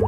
[0.00, 0.06] Hello,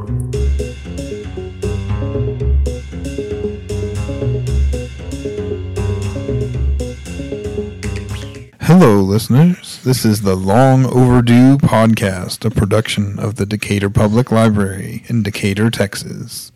[9.01, 9.79] listeners.
[9.83, 15.69] This is the Long Overdue Podcast, a production of the Decatur Public Library in Decatur,
[15.69, 16.51] Texas.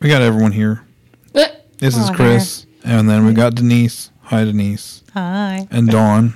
[0.00, 0.82] We got everyone here.
[1.78, 4.10] This is Chris, and then we got Denise.
[4.22, 5.04] Hi, Denise.
[5.14, 5.68] Hi.
[5.70, 6.34] And Dawn.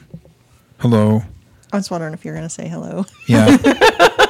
[0.78, 1.24] Hello.
[1.72, 3.06] I was wondering if you were going to say hello.
[3.26, 3.46] Yeah,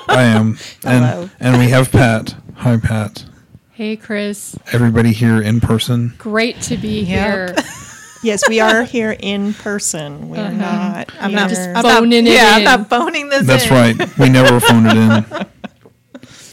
[0.08, 0.56] I am.
[0.82, 1.22] Hello.
[1.22, 2.34] And, and we have Pat.
[2.56, 3.24] Hi, Pat.
[3.72, 4.56] Hey, Chris.
[4.72, 6.14] Everybody here in person.
[6.18, 7.06] Great to be Yep.
[7.08, 7.56] here.
[8.24, 10.28] Yes, we are here in person.
[10.30, 10.52] We're Uh-huh.
[10.52, 11.10] not.
[11.20, 12.68] I'm not here- just I'm phoning not, it yeah, in.
[12.68, 13.72] I'm not phoning this That's in.
[13.98, 14.16] right.
[14.16, 15.46] We never phoned it in.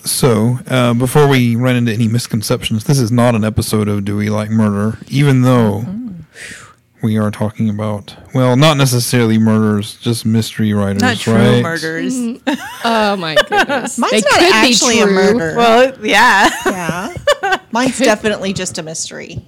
[0.03, 4.17] So, uh, before we run into any misconceptions, this is not an episode of Do
[4.17, 5.85] We Like Murder, even though
[7.02, 11.62] we are talking about, well, not necessarily murders, just mystery writers, Not true right?
[11.63, 12.16] murders.
[12.84, 13.98] Oh my goodness.
[13.98, 15.55] Mine's They not could be actually a murder.
[15.58, 16.50] Well, yeah.
[16.66, 17.58] yeah.
[17.72, 19.45] Mine's definitely just a mystery.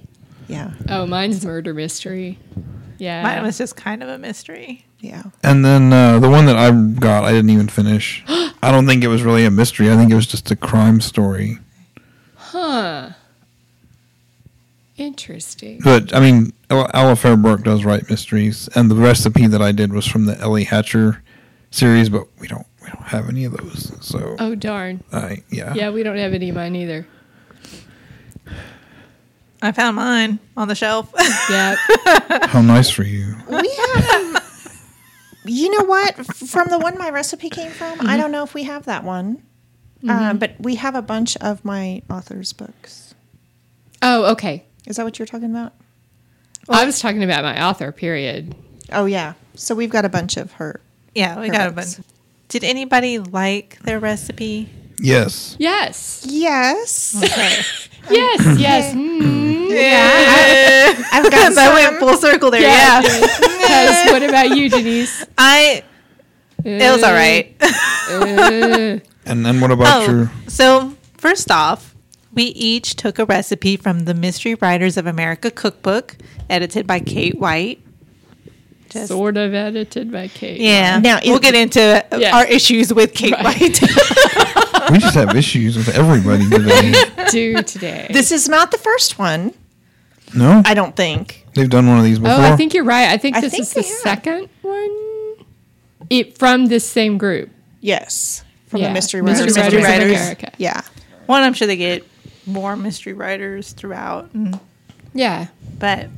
[0.48, 0.72] Yeah.
[0.88, 2.38] Oh, mine's murder mystery.
[2.98, 3.22] Yeah.
[3.22, 4.84] Mine was just kind of a mystery.
[5.00, 5.22] Yeah.
[5.42, 8.22] And then uh, the one that I got, I didn't even finish.
[8.28, 9.90] I don't think it was really a mystery.
[9.90, 11.58] I think it was just a crime story.
[12.36, 13.10] huh.
[15.02, 15.80] Interesting.
[15.82, 19.92] But I mean, Ella Alafair Burke does write mysteries, and the recipe that I did
[19.92, 21.22] was from the Ellie Hatcher
[21.72, 23.92] series, but we don't we don't have any of those.
[24.00, 25.02] So Oh darn.
[25.12, 25.74] I yeah.
[25.74, 27.06] Yeah, we don't have any of mine either.
[29.60, 31.12] I found mine on the shelf.
[31.50, 31.76] Yeah.
[32.46, 33.34] How nice for you.
[33.48, 34.42] We have.
[35.44, 36.14] you know what?
[36.26, 39.42] From the one my recipe came from, I don't know if we have that one.
[40.08, 43.14] Um, but we have a bunch of my author's books.
[44.02, 44.64] oh, okay.
[44.86, 45.72] Is that what you're talking about?
[46.68, 48.54] I was talking about my author, period.
[48.92, 49.34] Oh, yeah.
[49.54, 50.80] So we've got a bunch of her.
[51.14, 51.96] yeah, we got a bunch.
[52.48, 54.68] Did anybody like their recipe?
[54.98, 55.56] Yes.
[55.58, 56.24] Yes.
[56.28, 57.88] Yes.
[58.10, 58.94] Yes, yes.
[58.94, 59.70] Mm.
[59.70, 61.04] Yeah.
[61.12, 62.60] I've got I went full circle there.
[62.60, 63.00] Yeah.
[63.00, 64.10] Yeah.
[64.10, 65.24] What about you, Denise?
[65.38, 65.84] I
[66.64, 67.54] it was all right.
[67.62, 71.91] Uh, And then what about Oh, your so first off,
[72.34, 76.16] we each took a recipe from the Mystery Writers of America cookbook,
[76.48, 77.80] edited by Kate White.
[78.88, 80.60] Just- sort of edited by Kate.
[80.60, 80.98] Yeah.
[80.98, 82.36] Now, we'll get into Yeah.
[82.36, 83.44] our issues with Kate Right.
[83.44, 83.80] White.
[84.90, 86.92] we just have issues with everybody today.
[87.30, 88.08] Do today.
[88.12, 89.54] This is not the first one,
[90.34, 90.62] No?
[90.66, 91.46] I don't think.
[91.54, 92.34] They've done one of these before.
[92.36, 93.08] Oh, I think you're right.
[93.08, 93.90] I think I this think is the have.
[94.00, 94.90] second one.
[96.10, 97.50] It from this same group.
[97.80, 98.44] Yes.
[98.68, 98.88] From Yeah.
[98.88, 99.56] the Mystery Mystery Writers.
[99.56, 100.20] Writers, of of America.
[100.22, 100.52] America.
[100.58, 100.80] Yeah.
[101.26, 102.06] One, I'm sure they get
[102.46, 104.30] more mystery writers throughout.
[104.34, 104.58] and-
[105.14, 105.46] Yeah.
[105.78, 106.08] But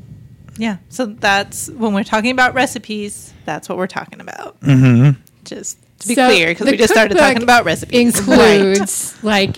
[0.57, 4.61] yeah, so that's when we're talking about recipes, that's what we're talking about.
[4.61, 5.21] Mm-hmm.
[5.45, 8.19] Just to be So clear, because we just started talking about recipes.
[8.19, 9.57] Includes like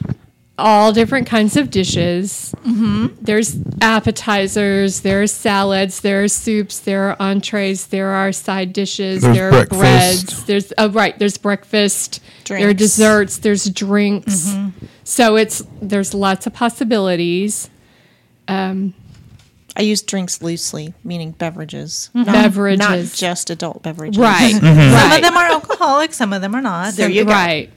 [0.58, 2.54] all different kinds of dishes.
[2.64, 3.08] Mm-hmm.
[3.20, 9.36] There's appetizers, there's salads, there are soups, there are entrees, there are side dishes, There's
[9.36, 9.78] there are breakfast.
[9.78, 10.44] breads.
[10.44, 12.22] There's oh right, there's breakfast.
[12.46, 13.38] There are desserts.
[13.38, 14.48] There's drinks.
[14.50, 14.86] Mm-hmm.
[15.04, 17.68] So it's there's lots of possibilities.
[18.48, 18.94] Um,
[19.76, 22.08] I use drinks loosely, meaning beverages.
[22.14, 22.22] Mm-hmm.
[22.22, 22.78] Not, Beverages.
[22.78, 24.18] Not just adult beverages.
[24.18, 25.16] right, Some right.
[25.16, 26.94] of them are alcoholic, some of them are not.
[26.94, 27.32] There you go.
[27.32, 27.70] Right,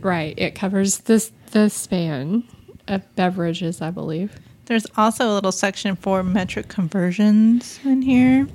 [0.00, 0.34] right.
[0.38, 2.44] It covers this the span
[2.88, 4.38] of beverages, I believe.
[4.66, 8.46] There's also a little section for metric conversions in here.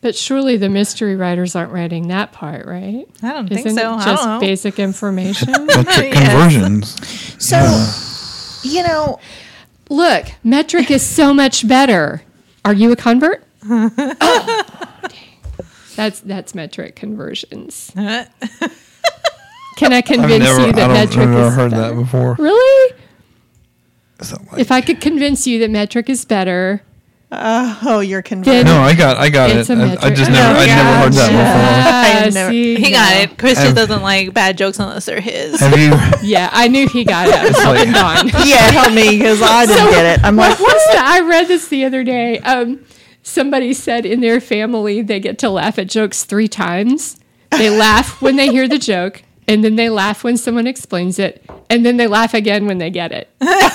[0.00, 3.06] But surely the mystery writers aren't writing that part, right?
[3.22, 3.92] I don't think Isn't so.
[3.94, 4.40] it I just don't know.
[4.40, 5.52] basic information?
[5.66, 6.28] Metric Yes.
[6.28, 7.44] conversions.
[7.44, 9.18] So, you know,
[9.88, 12.22] Look, metric is so much better.
[12.64, 13.44] Are you a convert?
[13.64, 13.90] oh,
[15.02, 15.66] dang.
[15.96, 17.92] That's that's metric conversions.
[19.76, 21.94] Can I convince never, you that I metric I've never is heard better?
[21.94, 22.36] that before.
[22.38, 22.94] Really?
[24.50, 26.82] Like- If I could convince you that metric is better,
[27.32, 28.66] oh, you're converted.
[28.66, 29.78] no, I got, I got It's it.
[29.78, 30.14] a I, I metric.
[30.14, 33.36] just Oh, never, I never heard that I've never- see, He got it.
[33.38, 35.58] Chris I've- just doesn't like bad jokes unless they're his.
[35.58, 35.92] Have you?
[36.28, 37.34] Yeah, I knew he got it.
[37.34, 38.28] I was like- helping Dawn.
[38.46, 40.24] Yeah, help me because I didn't get it.
[40.24, 41.04] I'm like, What's that?
[41.04, 42.38] I read this the other day.
[42.40, 42.84] Um,
[43.24, 47.18] somebody said in their family they get to laugh at jokes three times.
[47.50, 51.44] They laugh when they hear the joke, and then they laugh when someone explains it,
[51.68, 53.28] and then they laugh again when they get it.
[53.40, 53.74] and I,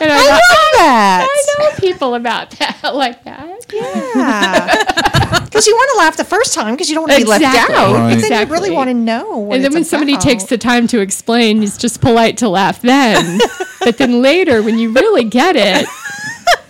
[0.00, 1.28] I thought, love that.
[1.30, 3.66] I know people about that like that.
[3.72, 5.00] Yeah.
[5.54, 7.44] Because you want to laugh the first time because you don't want to be left
[7.44, 7.68] out.
[7.70, 8.14] Right.
[8.16, 9.38] But then you really want to know.
[9.38, 10.24] What and then it's when somebody about.
[10.24, 13.38] takes the time to explain, it's just polite to laugh then.
[13.78, 15.86] but then later, when you really get it,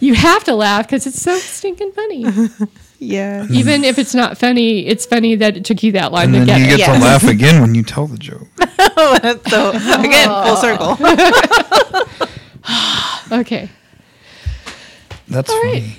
[0.01, 2.27] you have to laugh because it's so stinking funny.
[2.99, 3.47] Yeah.
[3.51, 6.39] Even if it's not funny, it's funny that it took you that long And to
[6.41, 6.69] then get you it.
[6.69, 6.99] get Yes.
[6.99, 8.49] to laugh again when you tell the joke.
[9.49, 9.71] so
[10.01, 10.97] again, full circle.
[13.33, 13.69] Okay.
[15.29, 15.97] That's All funny.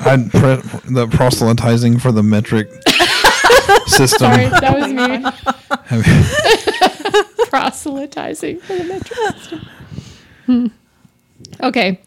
[0.00, 2.68] I'd pre- the proselytizing for the metric
[3.86, 4.18] system.
[4.18, 5.24] Sorry, that was me
[7.48, 9.68] proselytizing for the metric system.
[10.46, 10.66] Hmm.
[11.62, 12.00] Okay.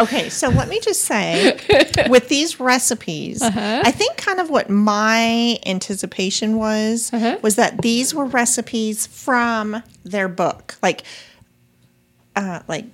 [0.00, 1.58] Okay, so let me just say
[2.08, 3.82] with these recipes, Uh-huh.
[3.84, 7.38] I think kind of what my anticipation was Uh-huh.
[7.42, 10.76] was that these were recipes from their book.
[10.82, 11.02] Like
[12.36, 12.86] uh like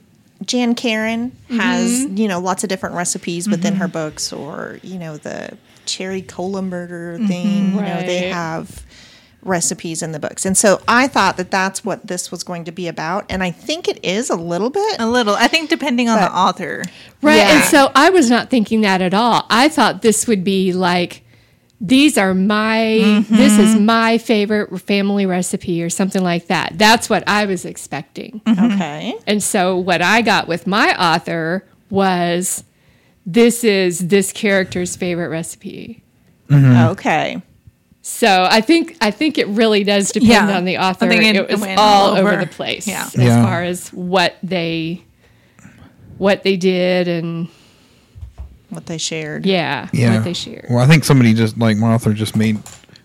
[0.44, 2.16] Jan Karon has, Mm-hmm.
[2.16, 5.56] you know, lots of different recipes within her books or, you know, the
[5.86, 8.82] cherry cola murder thing, you know, they have
[9.46, 10.44] recipes in the books.
[10.44, 13.50] And so I thought that that's what this was going to be about and I
[13.50, 14.96] think it is a little bit.
[14.98, 15.34] A little.
[15.34, 16.84] I think depending on But- the author.
[17.22, 17.40] Right.
[17.40, 19.46] And so I was not thinking that at all.
[19.50, 21.22] I thought this would be like,
[21.80, 23.36] these are my, mm-hmm.
[23.36, 26.72] this is my favorite family recipe or something like that.
[26.76, 28.40] That's what I was expecting.
[28.46, 28.74] Mm-hmm.
[28.74, 29.18] Okay.
[29.26, 32.64] And so what I got with my author was,
[33.26, 36.02] this is this character's favorite recipe.
[36.48, 36.92] Mm-hmm.
[36.92, 37.42] Okay.
[38.08, 40.56] So I think I think it really does depend Yeah.
[40.56, 41.08] on the I author.
[41.08, 42.34] think it It, was all all over.
[42.34, 42.44] over.
[42.44, 43.04] the place Yeah.
[43.06, 43.42] as Yeah.
[43.42, 45.02] far as what they
[46.16, 47.48] what they did and
[48.70, 49.44] What they shared.
[49.44, 50.14] yeah, yeah.
[50.14, 50.66] what they shared.
[50.70, 52.58] Well, I think somebody just like my author just made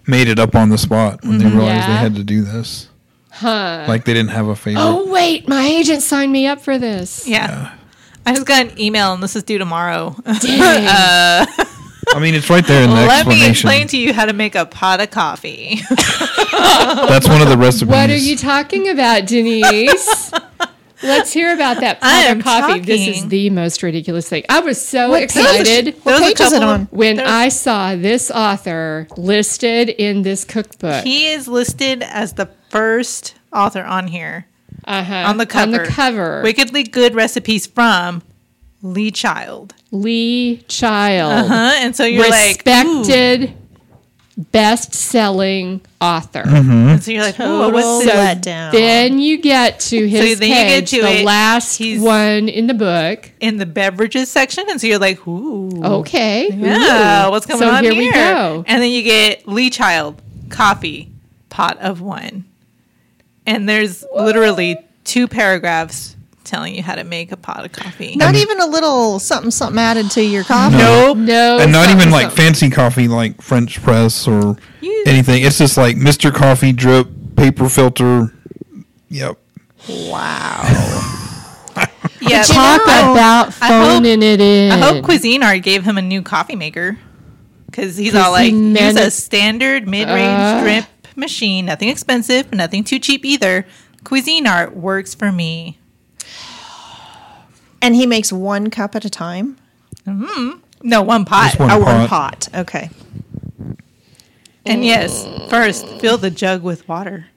[0.06, 1.57] made it up on the spot when they mm-hmm.
[1.57, 2.88] realized they had to do this.
[3.31, 3.86] Huh.
[3.88, 4.83] Like they didn't have a favorite.
[4.83, 7.27] Oh wait, my agent signed me up for this.
[7.27, 7.71] Yeah.
[8.24, 10.15] I just got an email and this is due tomorrow.
[10.42, 10.88] Dang.
[10.88, 11.65] Uh,
[12.13, 13.51] I mean, it's right there in the Let me explanation.
[13.51, 15.80] explain to you how to make a pot of coffee.
[15.89, 17.88] That's one of the recipes.
[17.89, 20.31] what are you talking about, Denise?
[21.03, 22.80] Let's hear about that I pot am of coffee.
[22.81, 24.44] This is talking- the most ridiculous thing.
[24.50, 25.95] I was so What page- excited.
[26.03, 26.88] What There a page is it couple- on?
[26.92, 31.04] when There's- I saw this author listed in this cookbook.
[31.04, 34.45] he is listed as the first author on here
[34.86, 35.63] uh-huh, on the cover.
[35.63, 36.42] On the cover.
[36.44, 38.21] Wickedly Good Recipes from
[38.81, 39.74] Lee Child.
[39.92, 41.31] Lee Child.
[41.31, 41.72] Uh huh?
[41.78, 43.00] And so you're like, ooh.
[43.00, 43.54] respected
[44.51, 46.44] best-selling author.
[46.45, 48.13] And so you're like, oh, Total what's this?
[48.13, 48.72] letdown.
[48.72, 51.25] Then you get to his then you get page, to the it.
[51.25, 53.31] last He's- one in the book.
[53.39, 54.63] in the beverages section?
[54.69, 55.83] And so you're like, ooh.
[55.83, 56.50] Okay.
[56.51, 57.31] Yeah, Ooh.
[57.31, 58.01] what's going so on here here?
[58.04, 58.63] we go.
[58.68, 61.12] And then you get Lee Child coffee
[61.50, 62.45] pot of one,
[63.45, 68.16] and there's literally two paragraphs telling you how to make a pot of coffee.
[68.16, 70.78] Not even a little something something added to your coffee.
[70.78, 71.18] Nope.
[71.18, 72.46] No, and not even like something.
[72.46, 75.44] fancy coffee like French press or You- anything.
[75.44, 76.34] It's just like Mr.
[76.34, 78.34] Coffee drip, paper filter.
[79.10, 79.38] Yep.
[79.90, 81.08] Wow.
[82.24, 84.72] Yeah, Talk know, about I hope- phoning it in.
[84.72, 86.98] I hope Cuisinart gave him a new coffee maker
[87.66, 90.62] because he's all like, he use a standard mid-range Uh.
[90.62, 90.86] drip
[91.16, 93.66] machine, nothing expensive, nothing too cheap either.
[94.04, 95.80] Cuisinart works for me.
[97.81, 99.57] And he makes one cup at a time.
[100.06, 101.48] No, one pot.
[101.50, 102.48] Just one oh, one pot.
[102.51, 102.60] pot.
[102.62, 102.89] Okay.
[104.66, 107.28] And yes, first fill the jug with water.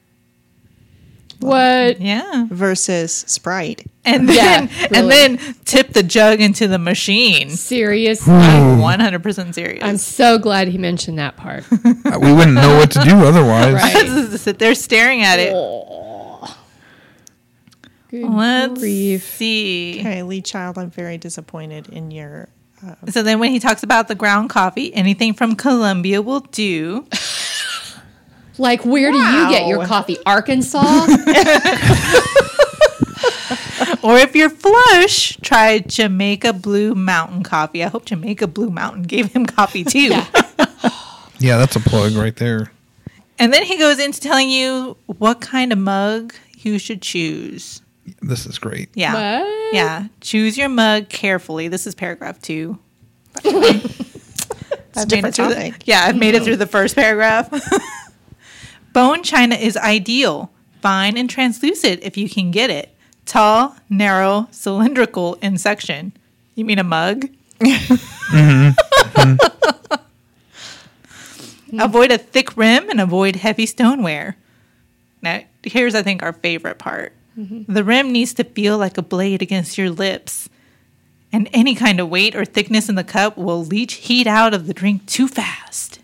[1.41, 2.01] what?
[2.01, 2.47] Yeah.
[2.51, 3.87] Versus Sprite.
[4.05, 7.49] And Yeah, then and then tip the jug into the machine.
[7.51, 8.27] Serious?
[8.29, 9.83] I'm 100% serious.
[9.83, 11.65] I'm so glad he mentioned that part.
[12.07, 13.73] Uh, we wouldn't know what to do otherwise.
[13.83, 13.93] Right.
[14.07, 15.55] just sit there staring at it.
[18.15, 19.25] Good Let's grief.
[19.25, 19.99] see.
[19.99, 22.49] Okay, Lee Child, I'm very disappointed in your.
[22.85, 27.07] Uh, so then when he talks about the ground coffee, anything from Colombia will do.
[28.57, 30.17] Like, where do you get your coffee?
[30.25, 31.07] Arkansas?
[34.03, 37.83] Or if you're flush, try Jamaica Blue Mountain coffee.
[37.83, 40.09] I hope Jamaica Blue Mountain gave him coffee too.
[40.09, 40.27] Yeah.
[41.41, 42.71] Yeah, that's a plug right there.
[43.39, 47.83] And then he goes into telling you what kind of mug you should choose.
[48.21, 48.91] This is great.
[48.95, 49.41] Yeah.
[49.43, 49.75] What?
[49.75, 50.07] Yeah.
[50.21, 51.69] Choose your mug carefully.
[51.69, 52.79] This is paragraph two.
[53.43, 55.83] It's a I've made different it through the- topic.
[55.87, 57.51] yeah, I've made it through the first paragraph.
[58.93, 62.95] Bone china is ideal, fine and translucent if you can get it.
[63.27, 66.13] Tall, narrow, cylindrical in section.
[66.55, 67.27] You mean a mug?
[67.59, 67.95] Mm-hmm.
[68.37, 69.95] Mm-hmm.
[71.81, 74.37] avoid a thick rim and avoid heavy stoneware.
[75.23, 77.13] Now, here's I think our favorite part.
[77.37, 80.49] The rim needs to feel like a blade against your lips
[81.33, 84.69] and any kind of weight or thickness in the cup will leach heat out of
[84.69, 85.99] the drink too fast.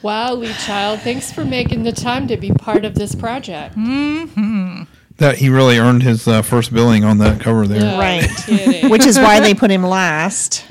[0.00, 3.76] Wow, Lee Child, thanks for making the time to be part of this project.
[3.76, 4.82] Mm-hmm.
[5.18, 7.80] That he really earned his uh, first billing on that cover there.
[7.82, 7.98] Yeah.
[7.98, 8.90] Right.
[8.90, 10.64] Which is why they put him last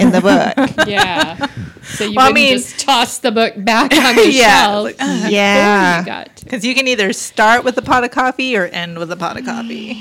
[0.00, 0.70] in the book.
[0.88, 1.46] yeah.
[1.84, 4.84] So you Well, I mean- just toss the book back on the Yeah, shelf.
[4.84, 6.24] like, before Yeah.
[6.40, 9.38] Because you can either start with a pot of coffee or end with a pot
[9.38, 9.92] of coffee.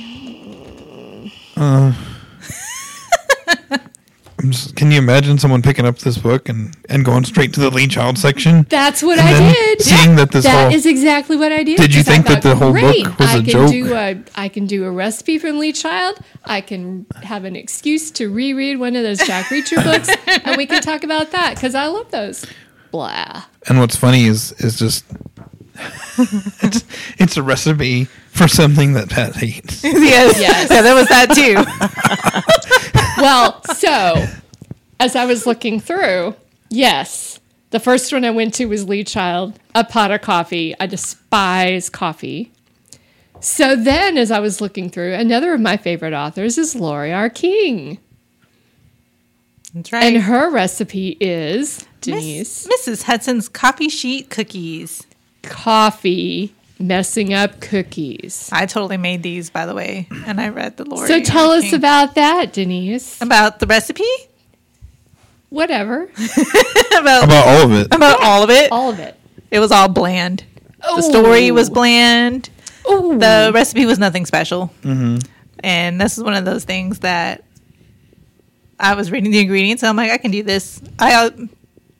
[1.55, 1.93] I'm
[4.51, 7.69] just- can you imagine someone picking up this book and, and going straight to the
[7.69, 8.65] Lee Child section?
[8.69, 9.81] That's what I did.
[9.81, 11.77] seeing that this That whole- is exactly what I did.
[11.77, 13.93] Did you I think that the whole book "Great, was I a can joke?" Do
[13.95, 16.19] a, I can do a recipe from Lee Child.
[16.45, 20.09] I can have an excuse to reread one of those Jack Reacher books,
[20.45, 22.45] and we can talk about that because I love those.
[22.91, 23.43] Blah.
[23.67, 25.05] And what's funny is is just
[26.17, 26.83] it's,
[27.17, 29.83] it's a recipe for something that Pat hates.
[29.83, 30.39] yes.
[30.39, 30.69] Yes.
[30.69, 31.55] Yeah, there was that too.
[33.23, 34.27] Well, so
[34.99, 36.35] as I was looking through,
[36.69, 37.39] yes,
[37.69, 40.75] the first one I went to was Lee Child, a pot of coffee.
[40.77, 42.51] I despise coffee.
[43.39, 47.29] So then, as I was looking through, another of my favorite authors is Laurie R.
[47.29, 47.97] King.
[49.73, 50.03] That's right.
[50.03, 53.03] And her recipe is Denise Miss, Mrs.
[53.03, 55.07] Hudson's coffee sheet cookies.
[55.43, 58.49] coffee messing up cookies.
[58.51, 61.07] I totally made these, by the way, and I read the Lord.
[61.07, 63.21] So tell us about that, Denise.
[63.21, 64.03] about the recipe,
[65.49, 66.03] Whatever.
[66.97, 67.87] about About all of it.
[67.93, 68.71] about all of it.
[68.71, 69.15] All of it.
[69.51, 70.43] It was all bland.
[70.81, 72.49] The story was bland.
[72.89, 73.19] Ooh.
[73.19, 74.73] The recipe was nothing special.
[74.81, 75.19] Mm-hmm.
[75.59, 77.43] And this is one of those things that
[78.79, 79.83] I was reading the ingredients.
[79.83, 80.81] And I'm like, I can do this.
[80.97, 81.29] I uh,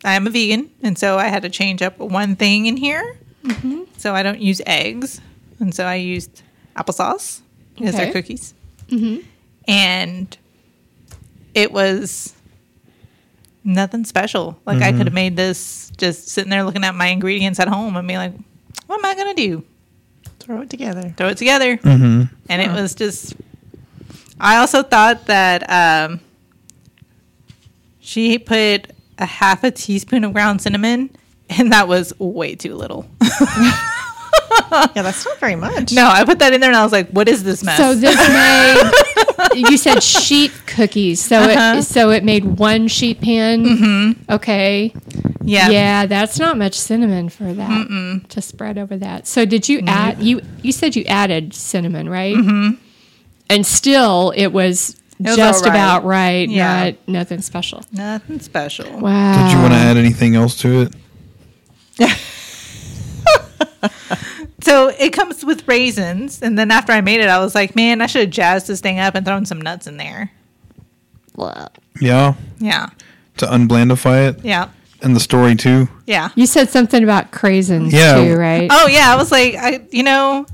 [0.04, 3.18] I am a vegan, and so I had to change up one thing in here.
[3.44, 3.84] Mm-hmm.
[3.98, 5.20] So I don't use eggs,
[5.60, 6.42] and so I used
[6.76, 7.42] applesauce
[7.82, 8.04] as Okay.
[8.06, 8.54] their cookies.
[9.68, 10.38] And
[11.54, 12.34] it was
[13.64, 14.60] nothing special.
[14.66, 17.96] Like I could have made this just sitting there looking at my ingredients at home
[17.96, 18.34] and be like,
[18.88, 19.64] what am I gonna do?
[20.40, 21.14] Throw it together.
[21.16, 21.78] throw it together.
[21.78, 22.24] Mm-hmm.
[22.50, 23.36] And it was just.
[24.40, 26.20] I also thought that um,
[28.00, 31.10] she put a half a teaspoon of ground cinnamon,
[31.50, 33.06] and that was way too little.
[34.96, 35.94] Yeah, that's not very much.
[35.94, 37.94] no, I put that in there, and I was like, "What is this mess?" So
[37.96, 38.16] this
[39.56, 41.22] made you said sheet cookies.
[41.24, 41.78] So Uh-huh.
[41.80, 43.66] it so it made one sheet pan.
[43.66, 44.32] Mm-hmm.
[44.32, 44.94] Okay.
[45.44, 49.28] yeah, Yeah, that's not much cinnamon for that to spread over that.
[49.28, 52.36] So did you add you you said you added cinnamon, right?
[52.36, 52.76] Mm-hmm.
[53.50, 55.76] And still it was, was just all right.
[55.76, 56.84] about right, Yeah.
[56.86, 57.84] not nothing special.
[57.92, 59.00] nothing special.
[59.00, 59.48] Wow.
[59.48, 60.94] Did you want to add anything else to it?
[64.62, 68.02] So it comes with raisins, and then after I made it, I was like, "Man,
[68.02, 70.32] I should have jazzed this thing up and thrown some nuts in there."
[72.00, 72.90] Yeah, Yeah,
[73.38, 74.70] to unblandify it yeah,
[75.02, 75.88] and the story too.
[76.06, 76.30] yeah.
[76.36, 78.16] You said something about craisins Yeah.
[78.24, 78.70] too, right?
[78.72, 80.46] Oh yeah, I was like, I you know,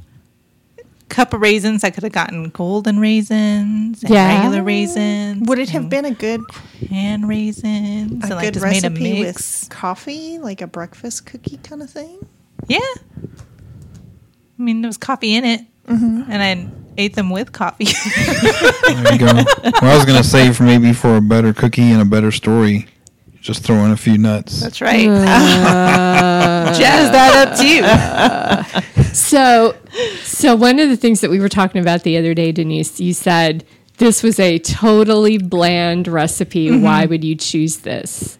[1.09, 1.83] cup of raisins.
[1.83, 4.37] I could have gotten golden raisins and Yeah.
[4.41, 5.47] regular raisins.
[5.47, 6.41] Would it have been a good
[6.89, 8.23] hand raisins?
[8.23, 9.61] a and, like, good just made a recipe mix.
[9.61, 12.25] with coffee, like a breakfast cookie kind of thing?
[12.69, 12.79] Yeah,
[14.57, 16.31] I mean there was coffee in it, Mm-hmm.
[16.31, 16.69] and I
[17.01, 17.85] ate them with coffee.
[17.85, 19.25] There you go.
[19.25, 19.43] well,
[19.81, 22.85] I was gonna say for maybe for a better cookie and a better story,
[23.41, 24.61] just throw in a few nuts.
[24.61, 25.05] That's right.
[26.77, 28.85] Jazz that up too.
[29.11, 29.75] So,
[30.23, 33.13] so one of the things that we were talking about the other day, Denise, you
[33.13, 33.65] said
[33.97, 36.69] this was a totally bland recipe.
[36.77, 38.37] Why would you choose this?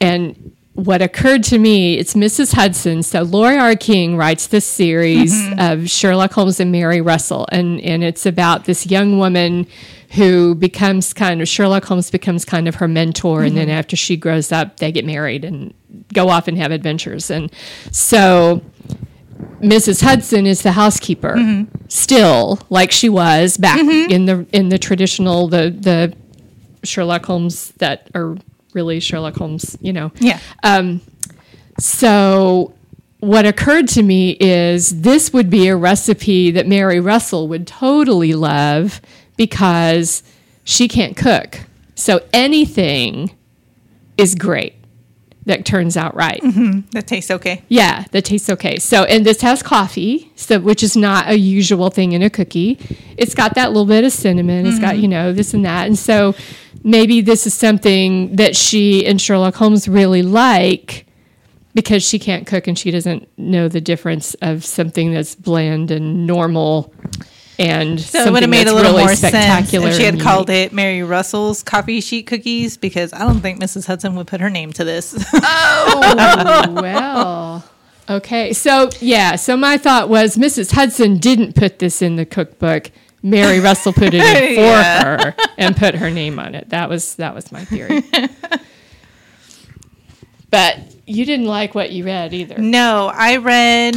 [0.00, 2.54] And what occurred to me, it's Mrs.
[2.54, 3.02] Hudson.
[3.02, 3.74] So Laurie R.
[3.74, 5.58] King writes this series mm-hmm.
[5.58, 9.66] of Sherlock Holmes and Mary Russell, and and it's about this young woman
[10.10, 13.76] who becomes kind of Sherlock Holmes becomes kind of her mentor, and then mm-hmm.
[13.76, 15.74] after she grows up, they get married and
[16.14, 17.28] go off and have adventures.
[17.28, 17.52] And
[17.90, 18.62] so
[19.60, 20.00] Mrs.
[20.00, 21.74] Hudson is the housekeeper, mm-hmm.
[21.88, 26.14] still like she was back in the in the traditional the the
[26.84, 28.36] Sherlock Holmes that are
[28.74, 30.12] really Sherlock Holmes, you know.
[30.20, 30.40] Yeah.
[30.62, 31.00] Um,
[31.78, 32.74] so
[33.20, 38.34] what occurred to me is this would be a recipe that Mary Russell would totally
[38.34, 39.00] love
[39.36, 40.22] because
[40.64, 41.60] she can't cook.
[41.94, 43.34] So anything
[44.16, 44.77] is great
[45.48, 46.40] that turns out right.
[46.40, 46.90] Mm-hmm.
[46.92, 47.62] That tastes okay.
[47.68, 48.78] Yeah, that tastes okay.
[48.78, 52.78] So, and this has coffee, so which is not a usual thing in a cookie.
[53.16, 54.66] It's got that little bit of cinnamon.
[54.66, 55.02] It's got mm-hmm.
[55.02, 56.34] you know this and that, and so
[56.84, 61.06] maybe this is something that she and Sherlock Holmes really like
[61.74, 66.26] because she can't cook and she doesn't know the difference of something that's bland and
[66.26, 66.92] normal
[67.58, 70.22] and So it would have made a little really more sense if she had and
[70.22, 73.86] called it Mary Russell's coffee sheet cookies because I don't think Mrs.
[73.86, 75.14] Hudson would put her name to this.
[75.34, 77.64] Oh well,
[78.10, 80.72] Okay, so yeah, so my thought was Mrs.
[80.72, 82.90] Hudson didn't put this in the cookbook.
[83.22, 84.22] Mary Russell put it in
[84.54, 85.24] for Yeah.
[85.26, 86.70] her and put her name on it.
[86.70, 88.02] That was that was my theory.
[90.50, 92.58] but you didn't like what you read either.
[92.58, 93.96] No, I read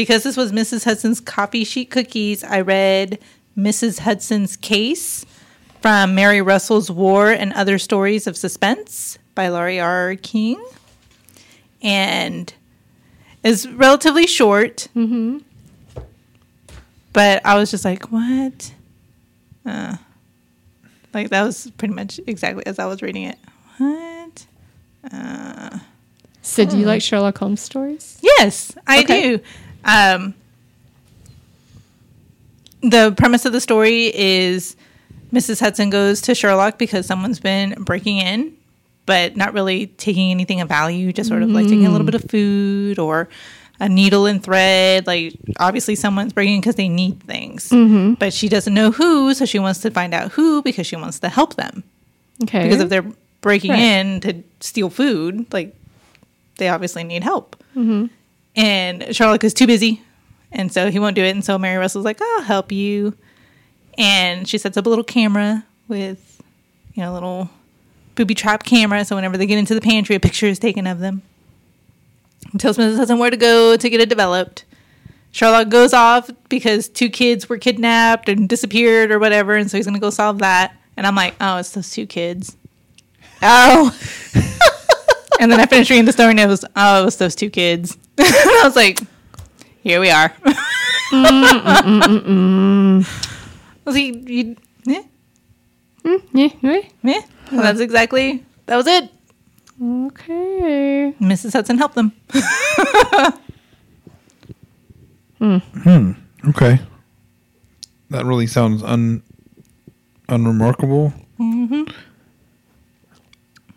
[0.00, 0.84] because this was Mrs.
[0.84, 2.42] Hudson's copy sheet cookies.
[2.42, 3.18] I read
[3.54, 3.98] Mrs.
[3.98, 5.26] Hudson's case
[5.82, 10.16] from Mary Russell's War and Other Stories of Suspense by Laurie R.
[10.22, 10.58] King,
[11.82, 12.50] and
[13.42, 14.88] is relatively short.
[14.96, 15.38] Mm-hmm.
[17.12, 18.72] But I was just like, what?
[19.66, 19.96] Uh,
[21.12, 23.38] like that was pretty much exactly as I was reading it.
[23.76, 24.46] What?
[26.40, 28.18] So do you like Sherlock Holmes stories?
[28.22, 29.36] Yes, I Okay.
[29.36, 29.42] do.
[29.84, 30.34] Um,
[32.82, 34.76] the premise of the story is
[35.32, 35.60] Mrs.
[35.60, 38.56] Hudson goes to Sherlock because someone's been breaking in,
[39.06, 42.14] but not really taking anything of value, just sort of like taking a little bit
[42.14, 43.28] of food or
[43.80, 45.06] a needle and thread.
[45.06, 47.68] Like, obviously, someone's breaking in because they need things,
[48.18, 51.18] but she doesn't know who, so she wants to find out who because she wants
[51.20, 51.84] to help them.
[52.42, 52.64] Okay.
[52.64, 53.06] Because if they're
[53.42, 53.80] breaking Right.
[53.80, 55.74] in to steal food, like
[56.56, 57.56] they obviously need help.
[58.56, 60.02] And Sherlock is too busy,
[60.52, 61.30] and so he won't do it.
[61.30, 63.14] And so Mary Russell's like, "I'll help you,"
[63.96, 66.42] and she sets up a little camera with,
[66.94, 67.50] you know, a little
[68.14, 69.04] booby trap camera.
[69.04, 71.22] So whenever they get into the pantry, a picture is taken of them.
[72.50, 72.96] And tells Mrs.
[72.96, 74.64] Hudson where to go to get it developed.
[75.32, 79.86] Sherlock goes off because two kids were kidnapped and disappeared or whatever, and so he's
[79.86, 80.76] gonna go solve that.
[80.96, 82.56] And I'm like, oh, it's those two kids.
[83.42, 83.98] Oh,
[85.40, 87.48] And then I finished reading the story, and it was, oh, it was those two
[87.48, 87.96] kids.
[88.18, 89.00] and I was like,
[89.82, 90.34] here we are.
[93.86, 94.12] was he?
[94.26, 95.02] You, yeah,
[96.32, 96.92] yeah, right?
[97.02, 97.22] yeah.
[97.50, 98.44] Well, that's exactly.
[98.66, 99.10] That was it.
[99.82, 101.14] Okay.
[101.18, 101.54] Mrs.
[101.54, 102.12] Hudson helped them.
[105.38, 105.56] Hmm.
[105.56, 106.12] hmm.
[106.50, 106.80] Okay.
[108.10, 109.22] That really sounds un
[110.28, 111.14] unremarkable.
[111.38, 111.84] Mm-hmm.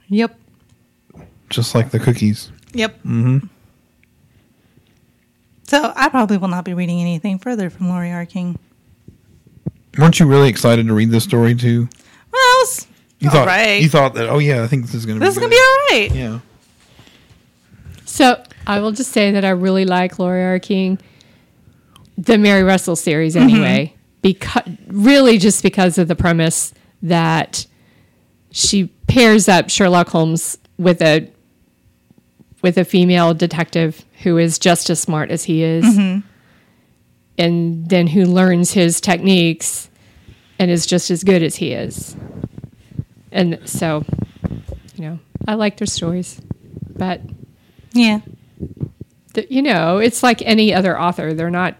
[0.09, 0.42] Yep.
[1.53, 2.51] Just like the cookies.
[2.73, 2.95] Yep.
[3.03, 3.45] Mm-hmm.
[5.67, 8.25] So I probably will not be reading anything further from Laurie R.
[8.25, 8.57] King.
[9.97, 11.87] Weren't you really excited to read this story too?
[12.31, 12.87] Well, it's
[13.19, 13.81] You all thought right.
[13.81, 15.55] you thought that oh yeah, I think this is gonna this is be gonna be
[15.57, 16.11] all right.
[16.15, 16.39] Yeah.
[18.05, 20.57] So I will just say that I really like Laurie R.
[20.59, 20.97] King,
[22.17, 26.73] the Mary Russell series anyway, because really just because of the premise
[27.03, 27.67] that
[28.51, 31.29] she pairs up Sherlock Holmes with a
[32.63, 36.25] with a female detective who is just as smart as he is, mm-hmm.
[37.37, 39.89] and then who learns his techniques
[40.57, 42.15] and is just as good as he is.
[43.31, 44.05] And so,
[44.95, 46.39] you know, I like their stories,
[46.95, 47.21] but
[47.91, 48.21] Yeah.
[49.33, 51.33] th- you know, it's like any other author.
[51.33, 51.75] They're not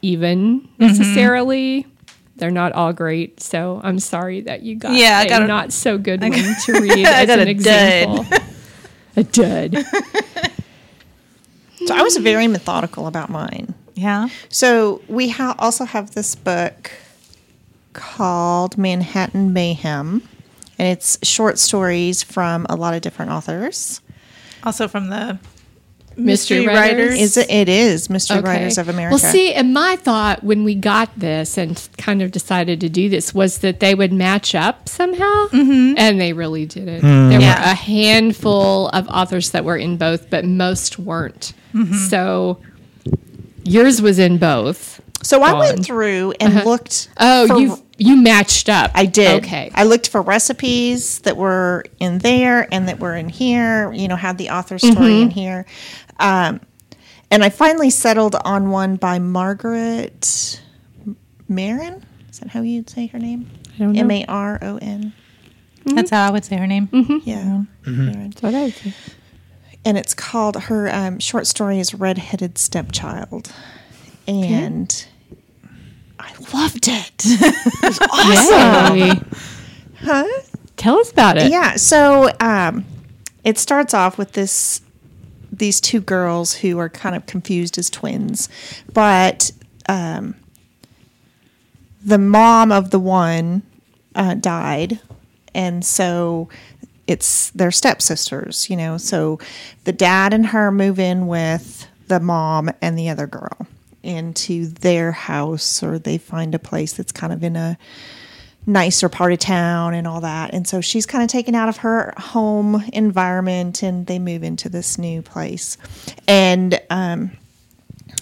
[0.00, 0.86] even mm-hmm.
[0.86, 1.86] necessarily.
[2.36, 3.40] They're not all great.
[3.40, 6.32] So I'm sorry that you got Yeah, I a got a- not so good one
[6.32, 8.26] to read as an a example.
[9.16, 9.76] a dud.
[11.86, 13.74] so I was very methodical about mine.
[13.94, 14.28] Yeah.
[14.48, 16.90] So we ha- also have this book
[17.92, 20.22] called Manhattan Mayhem,
[20.78, 24.00] and it's short stories from a lot of different authors.
[24.64, 25.38] Also from the
[26.16, 26.98] Mystery mystery, Writers?
[27.10, 27.20] writers.
[27.20, 27.50] Is it?
[27.50, 29.14] It is Mystery Writers of America.
[29.22, 33.08] Well, see, and my thought when we got this and kind of decided to do
[33.08, 35.94] this was that they would match up somehow, mm-hmm.
[35.96, 37.00] and they really didn't.
[37.00, 37.28] Hmm.
[37.30, 37.58] There Yeah.
[37.58, 41.52] were a handful of authors that were in both, but most weren't.
[41.74, 41.94] Mm-hmm.
[41.94, 42.60] So
[43.64, 45.00] yours was in both.
[45.22, 45.58] so I on.
[45.58, 46.68] went through and uh-huh.
[46.68, 47.08] looked.
[47.18, 48.90] Oh, for- you you matched up.
[48.94, 49.44] I did.
[49.44, 49.70] Okay.
[49.72, 53.92] I looked for recipes that were in there and that were in here.
[53.92, 55.22] You know, had the author story Mm-hmm.
[55.22, 55.64] in here,
[56.20, 56.60] um,
[57.30, 60.60] and I finally settled on one by Margaret
[61.48, 62.04] Maron.
[62.30, 63.48] Is that how you'd say her name?
[63.74, 64.00] I don't know.
[64.00, 65.12] M A R O N.
[65.86, 66.88] That's how I would say her name.
[67.24, 67.62] Yeah.
[67.86, 68.30] Maron.
[68.30, 68.92] That's what I would say.
[69.84, 73.52] and it's called her um, short story is redheaded stepchild
[74.26, 75.06] and
[76.18, 79.20] i loved it it was awesome Yay.
[80.00, 80.24] huh
[80.78, 81.50] Tell us about it.
[81.50, 82.86] yeah so um,
[83.44, 84.80] it starts off with this
[85.58, 88.48] these two girls who are kind of confused as twins.
[88.92, 89.52] But
[89.88, 90.34] um,
[92.04, 93.62] the mom of the one
[94.14, 95.00] uh, died.
[95.54, 96.48] And so
[97.06, 98.96] it's their stepsisters you know?
[98.96, 99.38] So
[99.84, 103.66] the dad and her move in with the mom and the other girl
[104.02, 107.78] into their house or they find a place that's kind of in a
[108.66, 110.54] nicer part of town and all that.
[110.54, 114.68] And so she's kind of taken out of her home environment and they move into
[114.68, 115.76] this new place.
[116.26, 117.32] And um,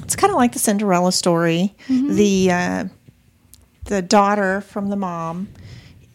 [0.02, 1.74] it's kind of like the Cinderella story.
[1.88, 2.84] The uh,
[3.84, 5.48] the daughter from the mom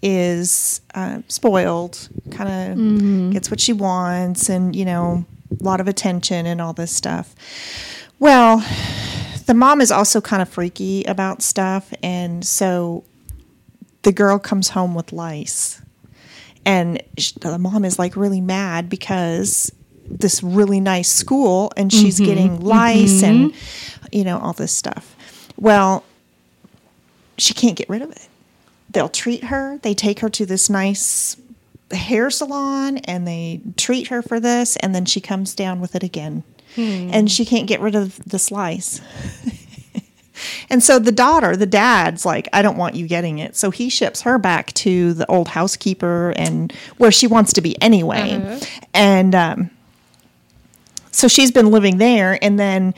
[0.02, 5.26] is uh, spoiled, kind of gets what she wants, and you know,
[5.60, 7.36] a lot of attention and all this stuff.
[8.20, 8.66] Well,
[9.46, 13.04] the mom is also kind of freaky about stuff, and so
[14.08, 15.82] the girl comes home with lice,
[16.66, 19.70] and sh- the mom is like really mad because
[20.10, 22.26] this really nice school, and she's mm-hmm.
[22.26, 24.08] getting lice and mm-hmm.
[24.14, 25.14] you know all this stuff.
[25.60, 26.06] Well,
[27.38, 28.30] she can't get rid of it.
[28.90, 29.78] They'll treat her.
[29.80, 31.36] They take her to this nice
[31.92, 36.04] hair salon and they treat her for this, and then she comes down with it
[36.04, 36.44] again.
[36.76, 37.10] Hmm.
[37.12, 39.02] And she can't get rid of the slice.
[40.70, 43.56] and so the daughter, the dad's like, I don't want you getting it.
[43.56, 47.82] So he ships her back to the old housekeeper and where she wants to be
[47.82, 48.60] anyway.
[48.94, 49.70] And um,
[51.12, 52.38] so she's been living there.
[52.44, 52.94] And then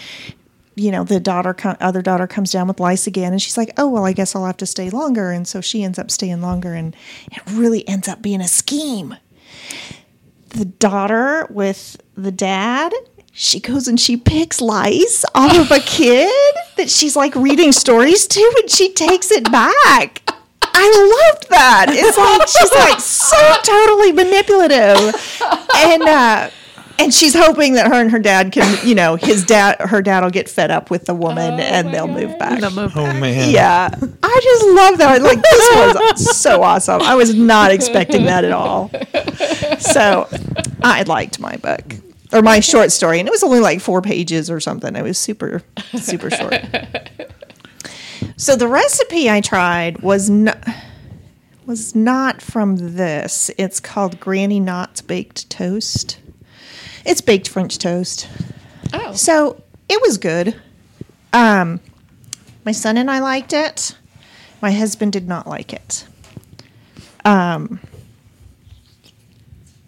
[0.80, 3.90] you know, the daughter, other daughter comes down with lice again, and she's like, "Oh
[3.90, 6.74] well, I guess I'll have to stay longer." And so she ends up staying longer,
[6.74, 6.96] and
[7.32, 9.16] it really ends up being a scheme.
[10.50, 12.94] The daughter with the dad,
[13.32, 18.28] she goes and she picks lice off of a kid that she's like reading stories
[18.28, 20.22] to, and she takes it back.
[20.62, 21.88] I loved that.
[21.90, 25.16] It's like she's like so totally manipulative,
[25.76, 26.50] and uh,
[27.00, 30.24] and she's hoping that her and her dad can, you know, his dad, her dad
[30.24, 32.60] will get fed up with the woman, and they'll move back.
[32.60, 33.52] The move Oh man.
[33.52, 33.90] Yeah,
[34.22, 35.22] I just love that.
[35.22, 37.02] Like this was so awesome.
[37.02, 38.92] I was not expecting that at all.
[39.80, 40.28] So
[40.84, 41.96] I liked my book
[42.32, 44.96] or my short story, and it was only like four pages or something.
[44.96, 45.64] It was super,
[45.98, 46.56] super short.
[48.40, 50.58] So the recipe I tried was not
[51.66, 53.52] was not from this.
[53.58, 56.20] It's called Granny Knott's baked toast.
[57.06, 58.30] It's baked French toast.
[58.94, 59.14] Oh.
[59.14, 60.56] So it was good.
[61.34, 61.82] Um,
[62.64, 63.98] my son and I liked it.
[64.62, 66.08] My husband did not like it.
[67.26, 67.82] Um,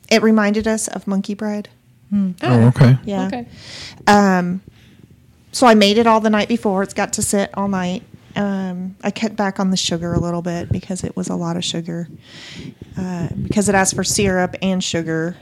[0.10, 1.69] it reminded us of monkey bread.
[2.13, 2.97] Oh, okay.
[3.06, 3.28] Yeah.
[3.28, 3.47] Okay.
[4.08, 4.62] Um,
[5.52, 6.84] so I made it all the night before.
[6.84, 8.04] It's got to sit all night.
[8.36, 11.58] Um, I cut back on the sugar a little bit because it was a lot
[11.58, 12.08] of sugar.
[12.97, 15.36] Uh, because it asked for syrup and sugar.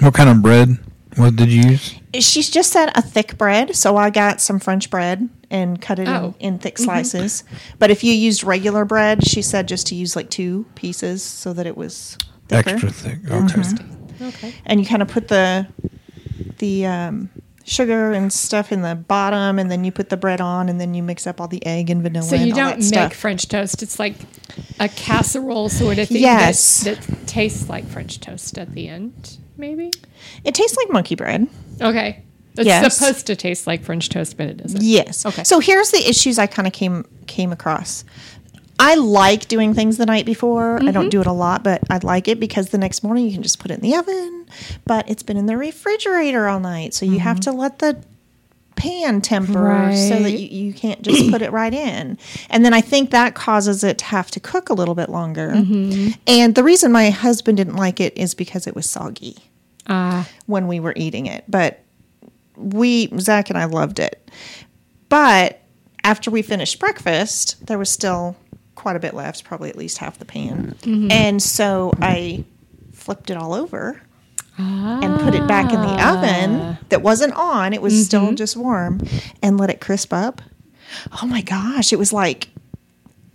[0.00, 0.78] What kind of bread?
[1.16, 1.94] What did you use?
[2.20, 6.06] She's just said a thick bread, so I got some French bread and cut it
[6.08, 6.34] Oh.
[6.38, 7.42] in, in thick slices.
[7.78, 11.52] But if you used regular bread, she said just to use like two pieces so
[11.54, 12.16] that it was
[12.48, 12.70] thicker.
[12.70, 13.18] Extra thick.
[13.30, 13.62] Okay.
[14.20, 14.54] Okay.
[14.66, 15.66] And you kind of put the
[16.58, 17.30] the um,
[17.64, 20.94] sugar and stuff in the bottom, and then you put the bread on, and then
[20.94, 22.26] you mix up all the egg and vanilla.
[22.26, 23.14] So you and don't that make stuff.
[23.14, 23.82] French toast.
[23.82, 24.14] It's like
[24.80, 26.82] a casserole sort of thing Yes.
[26.84, 29.90] that, that tastes like French toast at the end, maybe?
[30.44, 31.46] It tastes like monkey bread.
[31.80, 32.24] Okay.
[32.56, 32.96] It's Yes.
[32.96, 34.82] supposed to taste like French toast, but it doesn't.
[34.82, 35.24] Yes.
[35.24, 35.44] Okay.
[35.44, 38.04] So here's the issues I kind of came came across.
[38.78, 40.76] I like doing things the night before.
[40.76, 40.90] I Mm-hmm.
[40.92, 43.42] don't do it a lot, but I like it because the next morning you can
[43.42, 44.46] just put it in the oven.
[44.86, 48.02] But it's been in the refrigerator all night, so you have to let the
[48.76, 50.36] pan temper so that Mm-hmm.
[50.36, 52.16] You, you can't just put it right in.
[52.48, 55.50] And then I think that causes it to have to cook a little bit longer.
[55.56, 56.10] Mm-hmm.
[56.28, 59.36] And the reason my husband didn't like it is because it was soggy
[59.88, 60.28] Ah.
[60.46, 61.44] when we were eating it.
[61.48, 61.80] But
[62.56, 64.30] we, Zach and I loved it.
[65.08, 65.60] But
[66.04, 68.36] after we finished breakfast, there was still
[68.78, 70.76] quite a bit left, probably at least half the pan.
[70.82, 71.10] Mm-hmm.
[71.10, 72.44] And so I
[72.92, 74.00] flipped it all over
[74.56, 76.16] and put it back in the ah.
[76.16, 77.72] oven that wasn't on.
[77.72, 78.02] It was mm-hmm.
[78.02, 79.00] still just warm
[79.42, 80.40] and let it crisp up.
[81.22, 82.48] Oh my gosh, it was like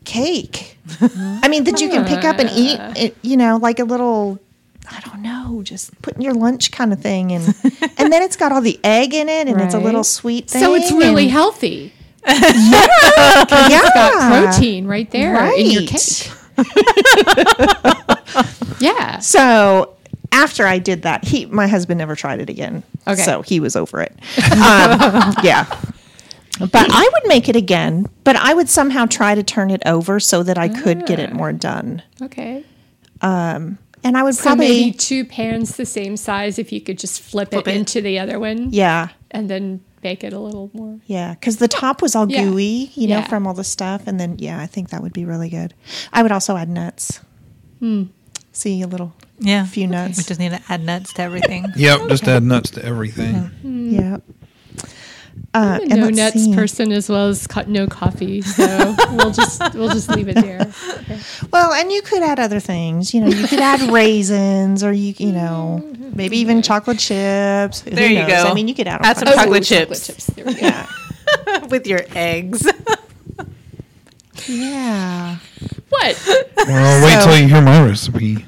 [0.06, 0.78] cake.
[1.02, 4.40] I mean, that you can pick up and eat, it, you know, like a little
[4.90, 7.46] I don't know, just putting your lunch kind of thing, and
[7.98, 10.62] and then it's got all the egg in it, and it's a little sweet thing.
[10.62, 11.94] So it's really and- healthy.
[12.28, 15.60] Yeah, Got protein right there right.
[15.60, 16.30] in your cake.
[18.80, 19.20] yeah.
[19.20, 19.96] So
[20.32, 22.84] after I did that, he my husband never tried it again.
[23.08, 23.22] Okay.
[23.22, 24.12] so he was over it.
[24.52, 25.66] Um, yeah.
[26.60, 30.20] But I would make it again, but I would somehow try to turn it over
[30.20, 32.04] so that I could get it more done.
[32.22, 32.64] Okay.
[33.22, 33.78] And
[34.18, 37.52] I would So probably, maybe two pans the same size if you could just flip,
[37.52, 37.78] Flip it, it.
[37.78, 41.00] into the other one yeah, and then bake it a little more.
[41.08, 42.44] yeah, because the top was all Yeah.
[42.44, 43.28] gooey, you know, Yeah.
[43.28, 45.74] from all the stuff, and then yeah, I think that would be really good.
[46.12, 47.20] I would also add nuts.
[47.80, 48.04] Hmm.
[48.52, 49.66] See a little, Yeah.
[49.66, 50.18] few nuts.
[50.18, 51.66] We just need to add nuts to everything.
[51.76, 52.10] Yep.
[52.10, 53.50] Just add nuts to everything.
[53.64, 54.18] Yeah.
[55.56, 56.56] Uh, I'm and a no let's nuts see.
[56.56, 60.72] person as well as co- no coffee, so we'll just we'll just leave it there.
[61.52, 63.14] Well, and you could add other things.
[63.14, 67.82] You know, you could add raisins, or you you know maybe even chocolate chips.
[67.82, 68.30] Who There you knows?
[68.30, 68.50] go.
[68.50, 70.08] I mean, you could add Add some kinds of- chocolate chocolate chips.
[70.08, 70.26] chips.
[70.28, 70.60] There we go.
[70.68, 70.88] Yeah.
[71.70, 72.66] with your eggs.
[74.48, 75.38] yeah.
[75.90, 76.24] What?
[76.58, 78.44] Well, wait So- till you hear my recipe.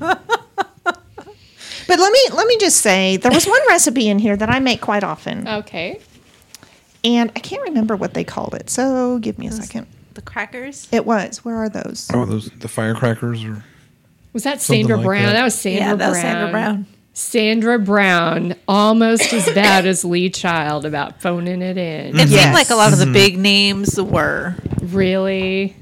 [1.88, 4.60] But let me let me just say there was one recipe in here that I
[4.60, 6.00] make quite often, Okay.
[7.06, 8.70] And I can't remember what they called it.
[8.70, 9.88] So give me a second.
[10.16, 10.88] the crackers.
[10.92, 11.46] It was.
[11.46, 12.10] Where are those?
[12.14, 13.64] Oh, those the firecrackers or
[14.34, 15.24] Was that Sandra like Brown?
[15.28, 15.34] that.
[15.34, 15.44] That.
[15.44, 15.98] was Sandra yeah, Brown.
[16.00, 16.86] that was Sandra Brown.
[17.14, 22.20] Sandra Brown, almost as bad as Lee Child about phoning it in.
[22.20, 22.44] It Yes.
[22.44, 23.14] seemed like a lot of the mm-hmm.
[23.14, 24.54] big names were.
[24.82, 25.78] Really?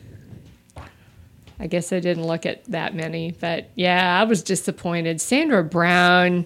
[1.59, 5.21] I guess I didn't look at that many, but yeah, I was disappointed.
[5.21, 6.45] Sandra Brown,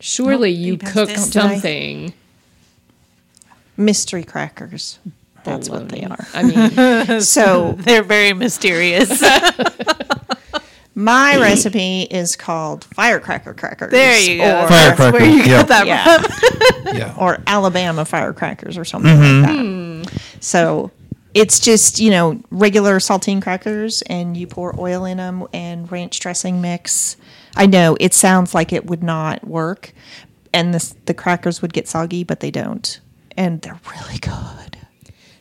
[0.00, 1.16] surely you you cooked it.
[1.16, 2.12] Did something.
[3.76, 4.98] Mystery crackers.
[5.44, 6.26] That's what they are.
[6.34, 9.22] I mean, So They're very mysterious.
[10.94, 13.92] my recipe is called firecracker crackers.
[13.92, 14.64] there you go.
[14.64, 15.62] Or, That's where you yeah.
[15.62, 16.18] got that Yeah.
[16.18, 16.96] from.
[16.96, 17.14] yeah.
[17.18, 20.02] or Alabama firecrackers or something like mm-hmm.
[20.02, 20.20] that.
[20.40, 20.90] So
[21.32, 26.18] it's just, you know, regular saltine crackers and you pour oil in them and ranch
[26.18, 27.16] dressing mix.
[27.54, 29.92] I know it sounds like it would not work
[30.52, 32.98] and this, the crackers would get soggy, but they don't.
[33.36, 34.32] And they're really good.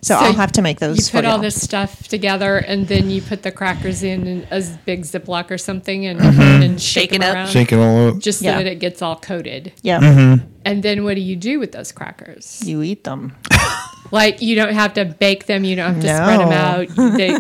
[0.02, 1.42] So, So I'll have to make those you put all y'all.
[1.42, 5.58] this stuff together, and then you put the crackers in, in a big Ziploc or
[5.58, 6.42] something, and, Mm-hmm.
[6.64, 7.36] and shake, Shake it them up.
[7.36, 8.20] around, Shake it all up.
[8.20, 8.58] just so Yeah.
[8.58, 9.74] that it gets all coated.
[9.82, 10.38] Yeah.
[10.64, 12.62] And then what do you do with those crackers?
[12.64, 13.34] You eat them.
[14.12, 16.88] Like you don't have to bake them, you don't have to spread them out.
[17.18, 17.38] They,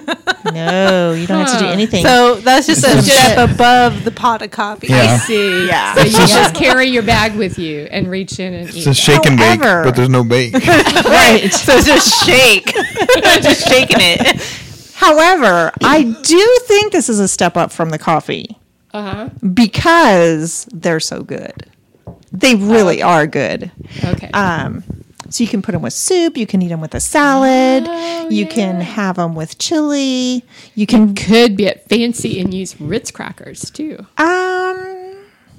[0.51, 2.03] No, you don't have to do anything.
[2.03, 4.87] So that's just a This is- step above the pot of coffee.
[4.87, 5.01] Yeah.
[5.13, 5.67] I see.
[5.67, 5.93] Yeah.
[5.95, 8.87] So you just- just carry your bag with you and reach in and It's eat.
[8.87, 10.53] a shake and bake, However- but there's no bake.
[10.53, 11.49] right.
[11.51, 12.65] So it's just shake.
[13.43, 14.41] just shaking it.
[14.95, 18.57] However, I do think this is a step up from the coffee.
[18.93, 19.29] Uh huh.
[19.53, 21.69] because they're so good.
[22.31, 23.71] They really are good.
[24.03, 24.29] Okay.
[24.31, 24.83] Um,
[25.35, 26.37] so you can put them with soup.
[26.37, 27.83] You can eat them with a salad.
[27.85, 30.45] Oh, you can have them with chili.
[30.75, 31.13] You can.
[31.13, 34.05] Could get fancy and use Ritz crackers too.
[34.17, 35.17] Um,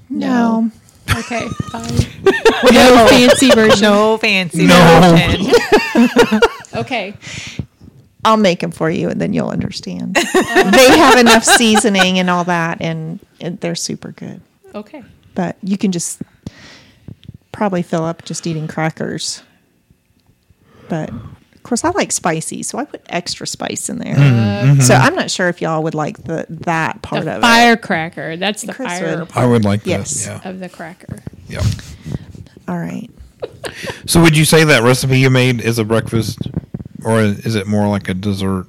[0.08, 0.70] no.
[1.10, 1.94] Okay, fine.
[2.72, 3.82] no fancy version.
[3.82, 5.00] No fancy No.
[5.28, 6.40] version.
[6.74, 7.14] Okay.
[8.24, 10.14] I'll make them for you, and then you'll understand.
[10.34, 14.42] they have enough seasoning and all that, and, and they're super good.
[14.74, 15.02] Okay.
[15.34, 16.20] But you can just
[17.52, 19.42] probably fill up just eating crackers.
[20.88, 24.14] But of course, I like spicy, so I put extra spice in there.
[24.14, 24.80] Mm-hmm, mm-hmm.
[24.80, 27.40] So I'm not sure if y'all would like the that part The of it.
[27.42, 28.36] firecracker.
[28.36, 29.30] That's the Chris fire would.
[29.34, 29.90] I would like that.
[29.90, 30.26] Yes.
[30.26, 30.48] Yeah.
[30.48, 31.18] of the cracker.
[31.48, 31.62] Yeah.
[32.68, 33.10] All right.
[34.06, 36.38] So would you say that recipe you made is a breakfast,
[37.04, 38.66] or is it more like a dessert?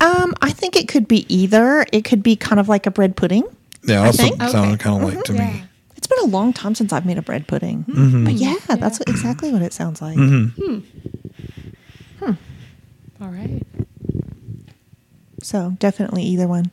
[0.00, 1.86] Um, I think it could be either.
[1.92, 3.44] It could be kind of like a bread pudding.
[3.84, 4.82] Yeah, that's think- what it sounded Okay.
[4.82, 5.34] kind of like mm-hmm.
[5.36, 5.64] to me.
[6.12, 8.02] It's been a long time since I've made a bread pudding, Mm-hmm.
[8.04, 8.24] mm-hmm.
[8.24, 10.16] but yeah, that's what, exactly what it sounds like.
[10.16, 10.62] Mm-hmm.
[10.62, 12.24] Hmm.
[12.24, 12.32] hmm.
[13.22, 13.62] All right.
[15.42, 16.70] So definitely either one.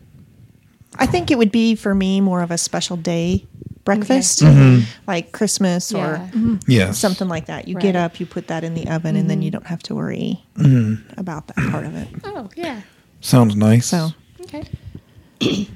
[0.96, 3.46] I think it would be for me more of a special day
[3.86, 4.84] breakfast, mm-hmm.
[5.08, 6.58] like Christmas or Yeah.
[6.68, 7.00] Yes.
[7.00, 7.68] something like that.
[7.68, 9.96] You get up, you put that in the oven, and then you don't have to
[9.96, 10.44] worry
[11.18, 12.08] about that part of it.
[12.26, 12.82] Oh, yeah.
[13.22, 13.86] Sounds nice.
[13.86, 14.10] So
[14.42, 14.68] Okay.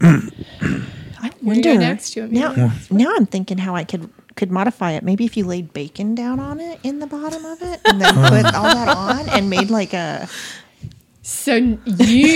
[1.22, 2.16] I Where you go wonder next?
[2.16, 2.72] You want me to now.
[2.90, 5.02] Now I'm thinking how I could could modify it.
[5.04, 8.14] Maybe if you laid bacon down on it in the bottom of it, and then
[8.28, 10.28] put all that on, and made like a
[11.24, 11.78] So you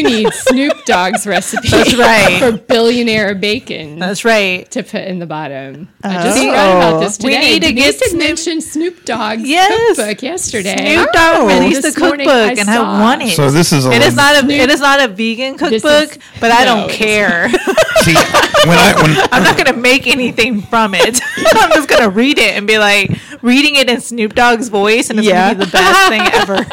[0.05, 1.69] need Snoop Dogg's recipe.
[1.69, 2.39] That's right.
[2.39, 4.71] For billionaire bacon That's right.
[4.71, 5.89] to put in the bottom.
[6.05, 6.53] I just Oh.
[6.53, 7.29] read about this today.
[7.29, 7.51] We today.
[7.51, 9.97] need to Denise get Snoop- mentioned Snoop Dogg's Yes.
[9.97, 10.77] cookbook yesterday.
[10.95, 11.47] Snoop Dogg Oh.
[11.49, 12.97] released a cookbook, I and saw.
[12.97, 13.35] I want it.
[13.35, 15.83] So this is a it is not a it is not a vegan This is-
[15.83, 17.49] cookbook, but I no, don't care.
[18.05, 21.21] See, when I when I'm not gonna make anything from it.
[21.37, 23.11] I'm just gonna read it and be like
[23.43, 25.55] reading it in Snoop Dogg's voice, and it's Yeah.
[25.55, 26.67] gonna be the best thing ever.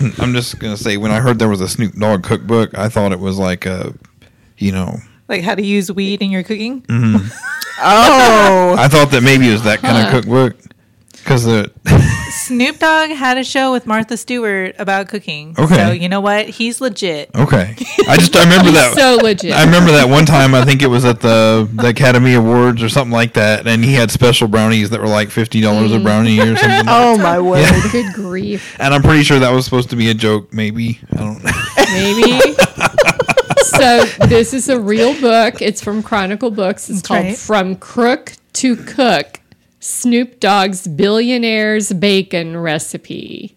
[0.18, 3.12] I'm just gonna say when I heard there was a Snoop Dogg cookbook, I thought
[3.12, 3.94] it was like a,
[4.58, 6.82] you know, Like how to use weed in your cooking.
[6.82, 7.16] Mm-hmm.
[7.82, 8.76] oh.
[8.78, 10.56] I thought that maybe it was that kind of cookbook
[11.24, 11.72] because the
[12.30, 15.54] Snoop Dogg had a show with Martha Stewart about cooking.
[15.58, 15.74] Okay.
[15.74, 16.46] So you know what?
[16.48, 17.30] He's legit.
[17.34, 17.74] okay,
[18.06, 18.94] I just I remember that.
[18.94, 19.52] So legit.
[19.52, 20.54] I remember that one time.
[20.54, 23.94] I think it was at the the Academy Awards or something like that, and he
[23.94, 26.02] had special brownies that were like fifty dollars a mm.
[26.02, 26.86] brownie or something.
[26.88, 27.60] oh my word!
[27.60, 27.88] Yeah.
[27.90, 28.76] Good grief.
[28.78, 30.52] And I'm pretty sure that was supposed to be a joke.
[30.52, 31.42] Maybe I don't.
[31.42, 31.50] know.
[31.94, 32.54] Maybe.
[33.62, 35.62] so this is a real book.
[35.62, 36.90] It's from Chronicle Books.
[36.90, 37.38] It's That's called right.
[37.38, 39.40] From Crook to Cook.
[39.84, 43.54] Snoop Dogg's Billionaire's Bacon recipe.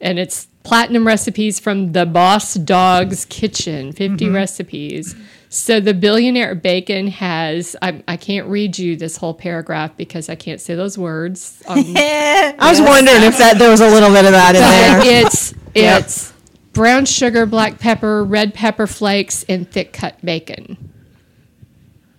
[0.00, 5.14] And it's platinum recipes from the Boss Dogg's Kitchen, 50 recipes.
[5.48, 10.34] So the Billionaire Bacon has, I, I can't read you this whole paragraph because I
[10.34, 11.62] can't say those words.
[11.68, 15.22] Um, I was wondering if that there was a little bit of that in there.
[15.22, 16.32] it's it's
[16.72, 20.92] brown sugar, black pepper, red pepper flakes, and thick cut bacon.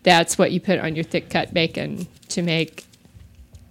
[0.04, 2.85] That's what you put on your thick cut bacon to make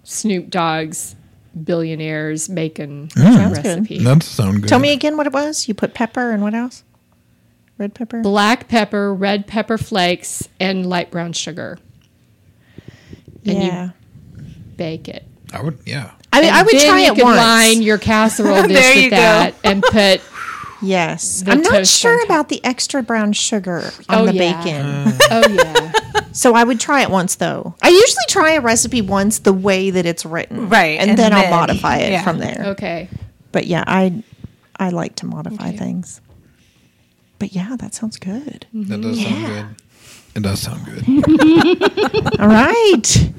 [0.05, 1.17] Snoop Dogg's
[1.63, 3.21] billionaires bacon hmm.
[3.23, 3.65] Sounds good.
[3.67, 3.99] recipe.
[4.05, 4.69] That sounds good.
[4.69, 5.67] Tell me again what it was.
[5.69, 6.85] You put pepper and what else?
[7.79, 8.21] Red pepper.
[8.23, 11.79] Black pepper, red pepper flakes, and light brown sugar.
[13.45, 13.91] and you- yeah.
[14.77, 15.25] Bake it.
[15.53, 16.11] I would, yeah.
[16.33, 17.37] I mean, And I would then try you it could once.
[17.37, 19.17] line your casserole dish There you with go.
[19.17, 20.21] that and put
[20.83, 24.63] yes, I'm not sure about the extra brown sugar on Oh, the yeah.
[24.65, 25.19] bacon.
[25.31, 25.93] oh yeah
[26.35, 27.75] So I would try it once though.
[27.81, 31.33] I usually try a recipe once the way that it's written, Right, and, and then,
[31.33, 32.23] I'll modify it yeah.
[32.25, 32.63] from there.
[32.77, 33.09] okay
[33.53, 34.23] But yeah, I
[34.77, 35.77] I like to modify Okay.
[35.79, 36.21] things.
[37.39, 38.67] But yeah, that sounds good.
[38.75, 39.67] That does sound good.
[40.37, 41.05] It does sound good.
[42.41, 43.31] All right.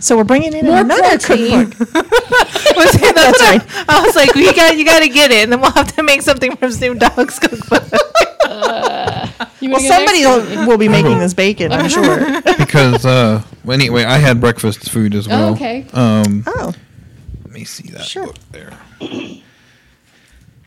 [0.00, 1.78] So we're bringing in another cookbook.
[2.76, 3.62] Was it- That's right.
[3.88, 6.02] I was like, you got you got to get it, and then we'll have to
[6.02, 7.84] make something from Snoop Dogg's cookbook.
[9.60, 12.40] you Well, somebody will, will be making this bacon, I'm sure.
[12.58, 15.52] because, uh, well, anyway, I had breakfast food as well.
[15.54, 15.86] okay.
[15.92, 16.72] Um, Oh,
[17.44, 18.26] let me see that Sure.
[18.26, 18.72] book there.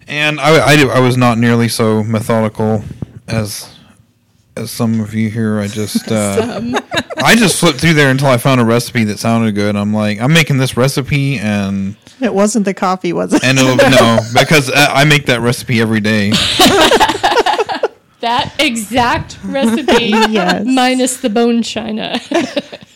[0.07, 2.83] And I, I, I was not nearly so methodical
[3.27, 3.72] as
[4.55, 5.59] as some of you here.
[5.59, 6.61] I just uh,
[7.17, 9.75] I just flipped through there until I found a recipe that sounded good.
[9.75, 13.43] I'm like, I'm making this recipe, and it wasn't the coffee, was it?
[13.43, 16.31] and it'll no because I, I make that recipe every day.
[18.21, 20.63] that exact recipe Yes.
[20.65, 22.17] minus the bone china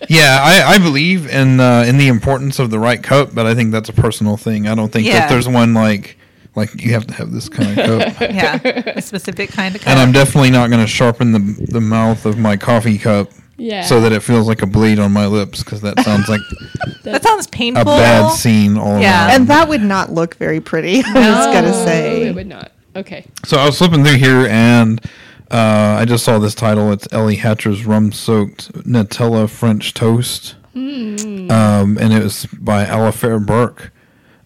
[0.08, 3.54] Yeah, I, I believe in uh, in the importance of the right cup, but I
[3.54, 4.68] think that's a personal thing.
[4.70, 5.20] I don't think Yeah.
[5.20, 6.18] that there's one like
[6.58, 8.20] like you have to have this kind of cup.
[8.22, 8.60] yeah,
[8.98, 9.82] a specific kind of.
[9.82, 9.90] Coat.
[9.92, 11.40] And I'm definitely not going to sharpen the
[11.72, 15.12] the mouth of my coffee cup yeah so that it feels like a blade on
[15.12, 16.42] my lips because that sounds like
[17.04, 17.82] that sounds painful.
[17.82, 19.28] a bad scene all Yeah.
[19.28, 19.32] around.
[19.36, 22.28] and that would not look very pretty, I was going to Oh, say.
[22.28, 25.02] it would not okay So I was flipping through here and
[25.50, 26.92] uh, I just saw this title.
[26.92, 33.92] It's Ellie Hatcher's rum soaked Nutella French toast, um, and it was by Alafair Burke,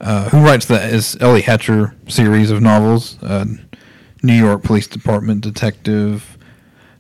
[0.02, 3.22] uh, who writes the is Ellie Hatcher series of novels.
[3.24, 3.46] Uh,
[4.24, 6.38] New York Police Department detective.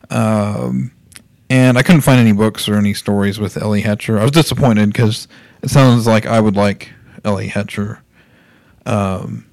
[0.09, 0.91] Um,
[1.49, 4.17] and I couldn't find any books or any stories with Ellie Hatcher.
[4.17, 5.27] I was disappointed because
[5.61, 6.91] it sounds like I would like
[7.23, 8.01] Ellie Hatcher.
[8.85, 9.45] Um,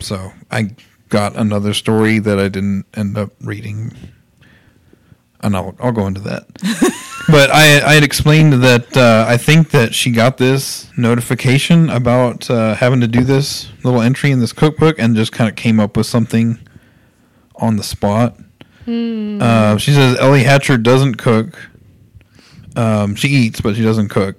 [0.00, 0.74] so I
[1.08, 3.94] got another story that I didn't end up reading,
[5.42, 6.46] and I'll I'll go into that.
[7.28, 12.48] but I I had explained that uh, I think that she got this notification about
[12.50, 15.80] uh, having to do this little entry in this cookbook, and just kind of came
[15.80, 16.58] up with something
[17.56, 18.36] on the spot.
[19.40, 21.68] Uh, she says Ellie Hatcher doesn't cook.
[22.74, 24.36] Um, she eats, but she doesn't cook,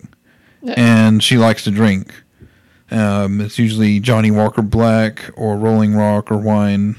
[0.75, 2.13] and she likes to drink.
[2.91, 6.95] Um, it's usually Johnnie Walker Black or Rolling Rock or wine.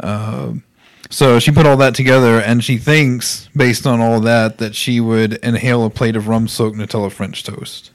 [0.00, 0.64] Um,
[1.10, 5.00] so she put all that together, and she thinks, based on all that, that she
[5.00, 7.90] would inhale a plate of rum-soaked Nutella French toast.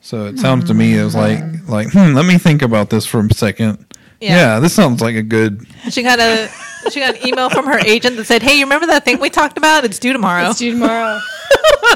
[0.00, 3.20] So it sounds to me as like, like, hmm, let me think about this for
[3.20, 3.84] a second.
[4.20, 4.36] Yeah.
[4.36, 4.60] Yeah.
[4.60, 5.66] this sounds like a good.
[5.90, 6.48] She got a
[6.90, 9.30] she got an email from her agent that said, "Hey, you remember that thing we
[9.30, 9.84] talked about?
[9.84, 11.18] It's due tomorrow." it's due tomorrow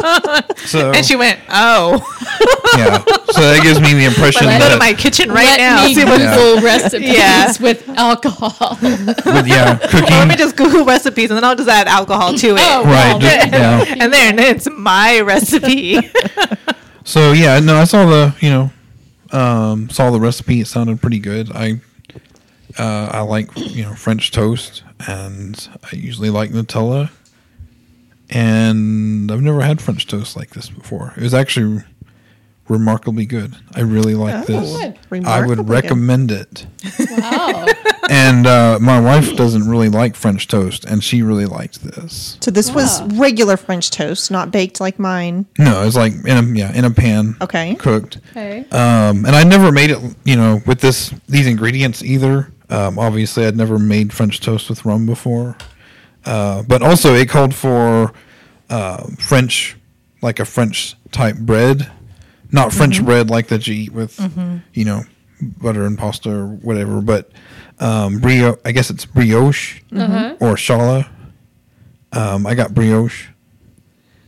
[0.67, 1.95] So and she went, "Oh,
[2.77, 2.99] yeah,
[3.33, 5.85] so that gives me the impression let me go to my kitchen right Let now."
[5.85, 7.53] me See what- google recipes Yeah.
[7.61, 10.11] with alcohol with yeah cooking.
[10.11, 12.61] Let me just Google recipes and then I'll just add alcohol to it.
[12.61, 12.85] Oh.
[12.85, 13.85] Right, just, yeah.
[14.01, 15.99] And there, and it's my recipe.
[17.05, 18.71] So yeah, no, I saw the you know
[19.33, 20.61] um, saw the recipe.
[20.61, 21.51] It sounded pretty good.
[21.53, 21.81] I
[22.79, 27.11] uh, I like you know French toast, and I usually like Nutella.
[28.31, 31.13] And I've never had French toast like this before.
[31.17, 31.83] It was actually
[32.69, 33.55] remarkably good.
[33.75, 34.77] I really like Oh, this.
[34.77, 34.95] good.
[34.95, 35.69] I Remarkably would good.
[35.69, 36.67] recommend it.
[37.19, 37.67] wow
[38.11, 42.37] And uh, my wife doesn't really like French toast, and she really liked this.
[42.41, 45.47] So this was regular French toast, not baked like mine.
[45.59, 47.75] No, it's like in a yeah in a pan, Okay.
[47.77, 48.19] cooked.
[48.33, 52.53] okay Um, and I never made it, you know, with this these ingredients either.
[52.69, 55.57] Um, obviously, I'd never made French toast with rum before.
[56.25, 58.13] Uh, but also, it called for
[58.69, 59.77] uh, French,
[60.23, 61.91] like a French type bread,
[62.53, 64.21] not French bread like that you eat with,
[64.75, 65.03] you know,
[65.61, 67.01] butter and pasta or whatever.
[67.01, 67.31] But
[67.81, 70.37] um, brioche, I guess it's brioche Uh-huh.
[70.41, 71.09] or challah.
[72.13, 73.29] Um, I got brioche,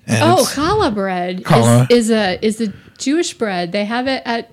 [0.06, 1.90] And Oh, challah bread Challah.
[1.90, 3.72] Is, is a is a Jewish bread.
[3.72, 4.50] They have it at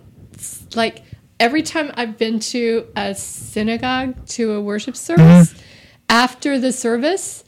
[0.75, 1.03] like
[1.39, 5.53] every time I've been to a synagogue to a worship service.
[5.53, 5.61] Mm-hmm.
[6.09, 7.45] After the service,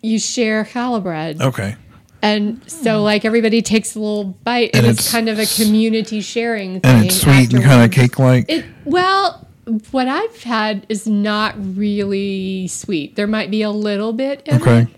[0.00, 1.76] you share challah bread, okay.
[2.22, 5.46] And so like everybody takes a little bite, and, And it's, it's kind of a
[5.46, 6.96] community sharing thing.
[6.96, 8.50] And it's sweet and kind of cake like.
[8.84, 9.46] Well,
[9.90, 13.16] what I've had is not really sweet.
[13.16, 14.88] There might be a little bit in it,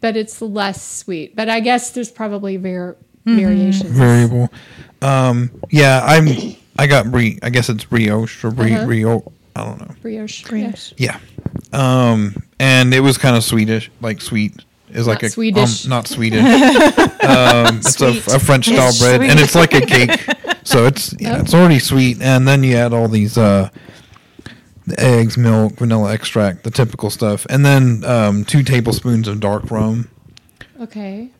[0.00, 1.36] but it's less sweet.
[1.36, 3.90] But I guess there's probably var- variations.
[3.90, 4.48] Variable.
[5.02, 6.56] Um, yeah, I'm.
[6.78, 7.38] I got brie.
[7.42, 8.74] I guess it's brioche or brie.
[8.74, 8.86] Uh-huh.
[8.86, 9.32] Brio.
[9.56, 9.94] I don't know.
[10.02, 10.44] Brioche.
[10.44, 10.92] Brioche.
[10.96, 11.18] Yeah.
[11.72, 14.64] Um, and it was kind of Swedish, like sweet.
[14.90, 15.84] Is like Not a Swedish.
[15.84, 16.40] Um, not Swedish.
[16.44, 20.26] um, it's a, a French style It's bread, and it's like a cake.
[20.64, 23.70] So it's yeah, it's already sweet, and then you add all these uh,
[24.86, 29.70] the eggs, milk, vanilla extract, the typical stuff, and then um, two tablespoons of dark
[29.70, 30.10] rum.
[30.78, 31.30] Okay.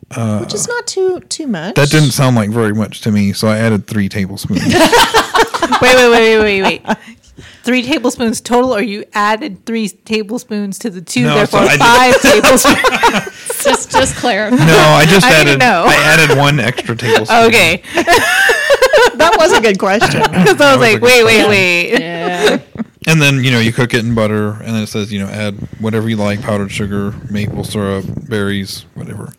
[0.41, 1.75] Which is not too too much.
[1.75, 4.65] That didn't sound like very much to me, so I added three tablespoons.
[5.83, 6.97] wait, wait, wait, wait, wait, wait.
[7.63, 12.21] Three tablespoons total, or you added three tablespoons to the two, No, therefore so five
[12.23, 13.35] tablespoons.
[13.65, 14.57] Just just clarify.
[14.57, 15.45] no, I just I added.
[15.45, 15.85] didn't know.
[15.89, 17.47] I added one extra tablespoon.
[17.49, 17.83] Okay,
[19.17, 20.21] that was a good question.
[20.23, 21.91] because I was was like, good wait, wait, wait.
[22.01, 22.59] Yeah.
[23.07, 25.27] And then you know you cook it in butter, and then it says you know
[25.27, 29.33] add whatever you like: powdered sugar, maple syrup, berries, whatever.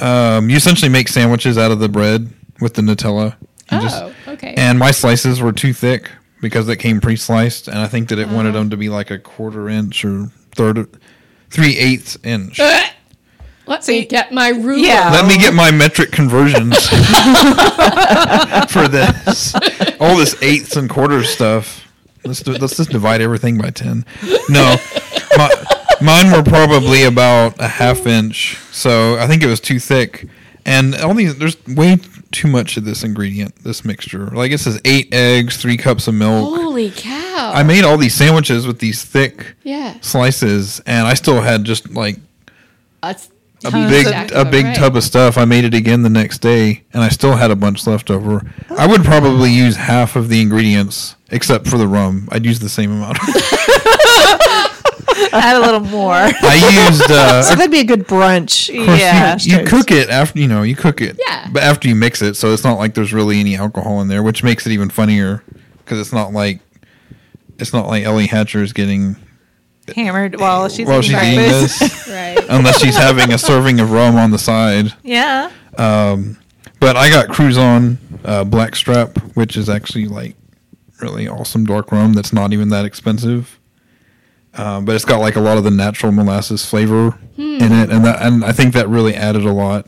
[0.00, 3.36] Um, you essentially make sandwiches out of the bread with the Nutella.
[3.70, 4.54] You Oh, okay.
[4.56, 8.28] And my slices were too thick because it came pre-sliced, and I think that it
[8.30, 8.34] Oh.
[8.34, 8.58] wanted mm-hmm.
[8.58, 10.88] them to be like a quarter inch or third,
[11.50, 12.58] three eighths inch.
[12.60, 12.82] Uh,
[13.66, 14.78] Let So me you- get my ruler.
[14.78, 15.10] Yeah.
[15.12, 16.88] Let me get my metric conversions
[18.70, 19.54] for this.
[20.00, 21.84] All this eighths and quarters stuff.
[22.24, 24.04] Let's do, let's just divide everything by ten.
[24.48, 24.76] No,
[25.36, 25.48] my,
[26.00, 30.26] mine were probably about a half inch, so I think it was too thick.
[30.68, 31.96] And all these, there's way
[32.30, 34.26] too much of this ingredient, this mixture.
[34.26, 36.58] Like it says eight eggs, three cups of milk.
[36.58, 37.52] Holy cow.
[37.54, 39.98] I made all these sandwiches with these thick yeah.
[40.02, 42.18] slices, and I still had just like
[43.02, 43.30] That's
[43.64, 44.76] a Tons big of- a big right.
[44.76, 45.38] tub of stuff.
[45.38, 48.42] I made it again the next day, and I still had a bunch left over.
[48.76, 52.28] I would probably use half of the ingredients, except for the rum.
[52.30, 53.18] I'd use the same amount.
[55.32, 56.12] Add a little more.
[56.14, 57.10] I used.
[57.10, 58.68] Uh, So that'd be a good brunch.
[58.72, 59.36] Yeah.
[59.40, 61.16] you, you cook it after you know you cook it.
[61.26, 61.48] Yeah.
[61.52, 64.22] But after you mix it, so it's not like there's really any alcohol in there,
[64.22, 65.42] which makes it even funnier
[65.78, 66.60] because it's not like
[67.58, 69.16] it's not like Ellie Hatcher is getting
[69.96, 72.38] Hammered while she's while eating she's eating this, right.
[72.50, 74.92] unless she's having a serving of rum on the side.
[75.02, 75.50] Yeah.
[75.78, 76.36] Um,
[76.80, 80.36] But I got Cruzan uh, Blackstrap, which is actually like
[81.00, 83.57] really awesome dark rum that's not even that expensive.
[84.58, 88.04] Um, but it's got like a lot of the natural molasses flavor in it, and
[88.04, 89.86] that and I think that really added a lot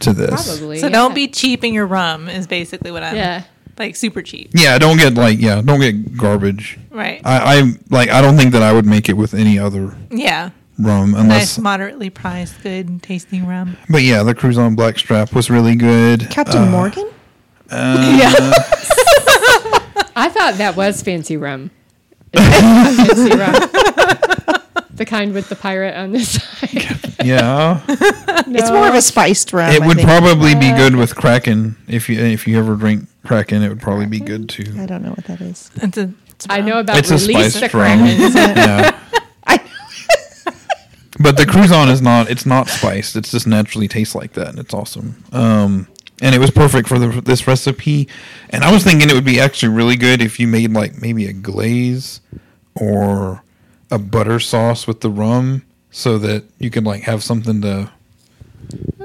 [0.00, 0.58] to this.
[0.58, 0.78] Probably.
[0.78, 0.92] So yeah.
[0.92, 3.14] don't be cheap in your rum is basically what I'm.
[3.16, 3.44] Yeah.
[3.78, 4.50] Like super cheap.
[4.52, 6.78] Yeah, don't get like yeah, don't get garbage.
[6.90, 7.20] Right.
[7.24, 10.50] I, I like I don't think that I would make it with any other yeah.
[10.78, 11.58] rum Nice, unless.
[11.58, 13.78] moderately priced, good tasting rum.
[13.88, 16.28] But yeah, the Cruzan Blackstrap was really good.
[16.28, 17.08] Captain Uh, Morgan?
[17.70, 18.32] yeah.
[20.16, 21.70] I thought that was fancy rum.
[22.34, 23.54] Fancy rum.
[24.94, 26.96] the kind with the pirate on the side.
[27.22, 29.70] Yeah, It's more of a spiced rum.
[29.74, 30.08] it I would think.
[30.08, 33.62] probably be good with Kraken if you if you ever drink Kraken.
[33.62, 34.74] It would probably be good too.
[34.78, 35.70] I don't know what that is.
[35.82, 37.98] It's a, it's I know about It's a release the spiced rum.
[37.98, 38.32] Kraken.
[38.32, 38.98] yeah.
[39.46, 39.58] I,
[41.18, 42.30] But the Cruzan is not.
[42.30, 43.16] It's not spiced.
[43.16, 45.22] It's just naturally tastes like that, and it's awesome.
[45.32, 45.88] Um,
[46.20, 48.08] and it was perfect for the, this recipe.
[48.50, 51.26] And I was thinking it would be actually really good if you made like maybe
[51.26, 52.20] a glaze
[52.74, 53.42] or
[53.90, 57.90] a butter sauce with the rum, so that you could like have something to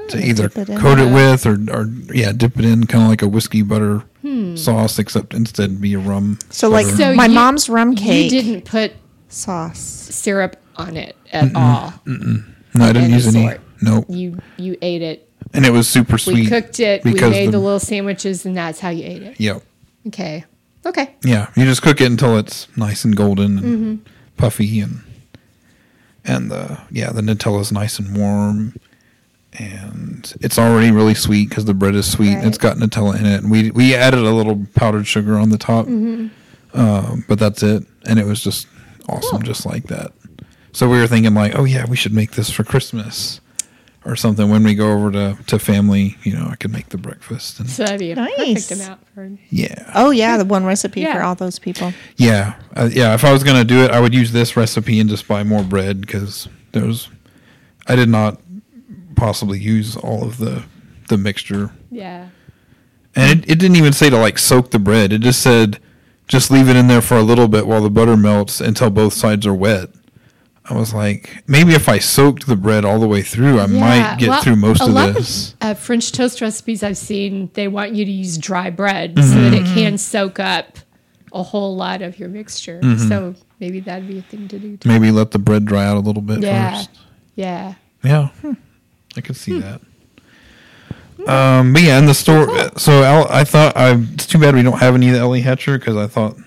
[0.10, 3.22] to either it coat it with or or yeah, dip it in kind of like
[3.22, 4.56] a whiskey butter Hmm.
[4.56, 6.40] sauce, except instead be a rum.
[6.50, 6.88] so, like.
[6.88, 8.32] So my you- mom's rum cake.
[8.32, 8.94] You didn't put
[9.30, 9.78] sauce.
[9.80, 11.94] syrup on it at all.
[12.06, 12.44] no,
[12.86, 13.48] I didn't use any.
[13.48, 13.62] sort.
[13.84, 14.06] Nope.
[14.10, 15.25] You you ate it.
[15.56, 16.36] And it was super sweet.
[16.36, 17.04] We cooked it.
[17.04, 19.40] We made the, the- little sandwiches, and that's how you ate it.
[19.40, 19.64] Yep.
[20.08, 20.44] Okay.
[20.86, 21.16] Okay.
[21.24, 23.66] Yeah, you just cook it until it's nice and golden and
[24.00, 24.12] Mm-hmm.
[24.38, 25.02] puffy, and
[26.24, 28.76] and the yeah the Nutella's nice and warm,
[29.58, 32.34] and it's already really sweet because the bread is sweet.
[32.36, 35.50] and It's got Nutella in it, and we we added a little powdered sugar on
[35.50, 36.80] the top, Mm-hmm.
[36.80, 38.68] um, but that's it, and it was just
[39.10, 40.12] awesome, just like that.
[40.74, 43.40] So we were thinking like, oh yeah, we should make this for Christmas.
[44.06, 46.98] Or something when we go over to, to family, you know, I could make the
[46.98, 48.36] breakfast and So that'd be a Nice.
[48.68, 49.32] perfect amount for.
[49.50, 49.92] yeah.
[49.96, 51.92] Oh, yeah, the one recipe for all those people.
[52.16, 53.16] Yeah, uh, yeah.
[53.16, 55.64] If I was gonna do it, I would use this recipe and just buy more
[55.64, 57.10] bread because there was.
[57.88, 58.40] I did not
[59.16, 60.64] possibly use all of the
[61.10, 61.72] the mixture.
[61.90, 62.30] Yeah.
[63.16, 65.14] And it, it didn't even say to like soak the bread.
[65.14, 65.80] It just said
[66.28, 69.14] just leave it in there for a little bit while the butter melts until both
[69.14, 69.90] sides are wet.
[70.68, 74.16] I was like, maybe if I soaked the bread all the way through, I might
[74.18, 75.54] get well, through most a of lot this.
[75.54, 79.22] Of, uh, French toast recipes I've seen, they want you to use dry bread so
[79.22, 79.66] that Mm-hmm.
[79.66, 80.80] it can soak up
[81.34, 82.80] a whole lot of your mixture.
[82.82, 83.08] Mm-hmm.
[83.10, 84.78] So maybe that'd be a thing to do.
[84.78, 84.90] Too.
[84.90, 86.78] maybe let the bread dry out a little bit Yeah.
[86.78, 86.90] first.
[87.36, 87.74] Yeah.
[88.04, 88.30] Yeah,
[89.18, 89.82] I could see that.
[91.28, 92.48] Um, but yeah, in the store.
[92.78, 93.92] So Al, I thought I.
[94.14, 96.38] It's too bad we don't have any of the Ellie Hatcher because I thought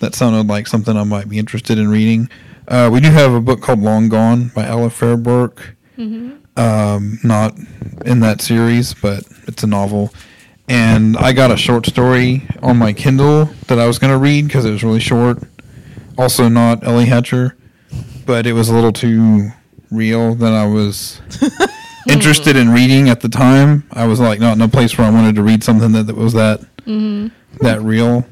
[0.00, 2.28] that sounded like something I might be interested in reading.
[2.66, 5.76] Uh, we do have a book called Long Gone by Alafair Burke.
[6.56, 7.54] Um, not
[8.06, 10.12] in that series, but it's a novel.
[10.68, 14.46] And I got a short story on my Kindle that I was going to read
[14.46, 15.38] because it was really short.
[16.16, 17.56] Also, not Ellie Hatcher,
[18.24, 19.50] but it was a little too
[19.90, 21.20] real that I was
[22.08, 23.84] interested in reading at the time.
[23.92, 26.16] I was like not in a place where I wanted to read something that, that
[26.16, 26.60] was that
[27.60, 28.24] that real.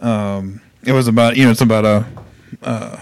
[0.00, 2.06] Um, it was about you know it's about a
[2.62, 3.00] uh,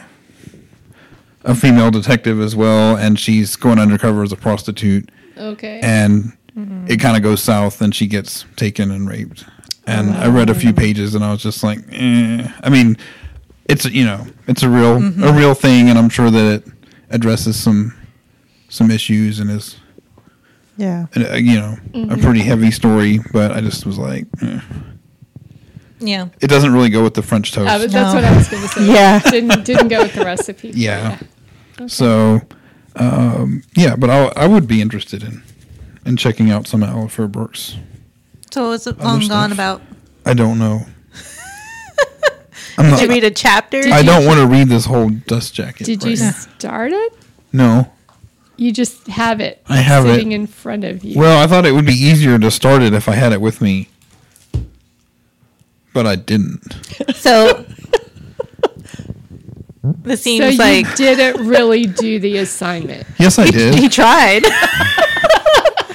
[1.47, 5.81] a female detective as well, and she's going undercover as a prostitute, Okay.
[5.83, 6.33] and
[6.89, 9.45] it kind of goes south, and she gets taken and raped.
[9.87, 12.49] And I read a few pages, and I was just like, eh.
[12.63, 12.97] I mean,
[13.69, 16.73] it's you know it's a real a real thing, and I'm sure that it
[17.11, 17.95] addresses some
[18.69, 19.77] some issues and is
[20.77, 21.07] Yeah.
[21.17, 21.79] uh, you know
[22.11, 23.21] a pretty heavy story.
[23.33, 24.61] But I just was like, eh.
[26.01, 26.29] Yeah.
[26.41, 27.71] it doesn't really go with the French toast.
[27.71, 28.13] Uh, that's No.
[28.15, 28.87] what I was going to say.
[28.93, 29.19] Yeah.
[29.21, 30.71] Didn't, didn't go with the recipe.
[30.75, 31.19] Yeah.
[31.87, 32.41] So,
[32.97, 35.43] um, yeah, but I, I would be interested in
[36.05, 37.77] in checking out some of Alafair Burke's.
[38.51, 39.31] So is it long stuff.
[39.37, 39.83] gone about?
[40.25, 40.87] I don't know.
[42.79, 43.81] I'm Did you not, read a chapter?
[43.93, 45.85] I don't want to read this whole dust jacket.
[45.85, 46.31] Did right you now.
[46.31, 47.13] start it?
[47.53, 47.93] No.
[48.57, 50.15] You just have it I have it.
[50.15, 51.19] sitting in front of you.
[51.19, 53.61] Well, I thought it would be easier to start it if I had it with
[53.61, 53.89] me,
[55.93, 56.63] but I didn't.
[57.15, 57.67] So
[60.03, 63.07] this seems so you like didn't really do the assignment.
[63.19, 63.75] Yes, I did.
[63.75, 63.93] he did.
[63.93, 64.43] tried.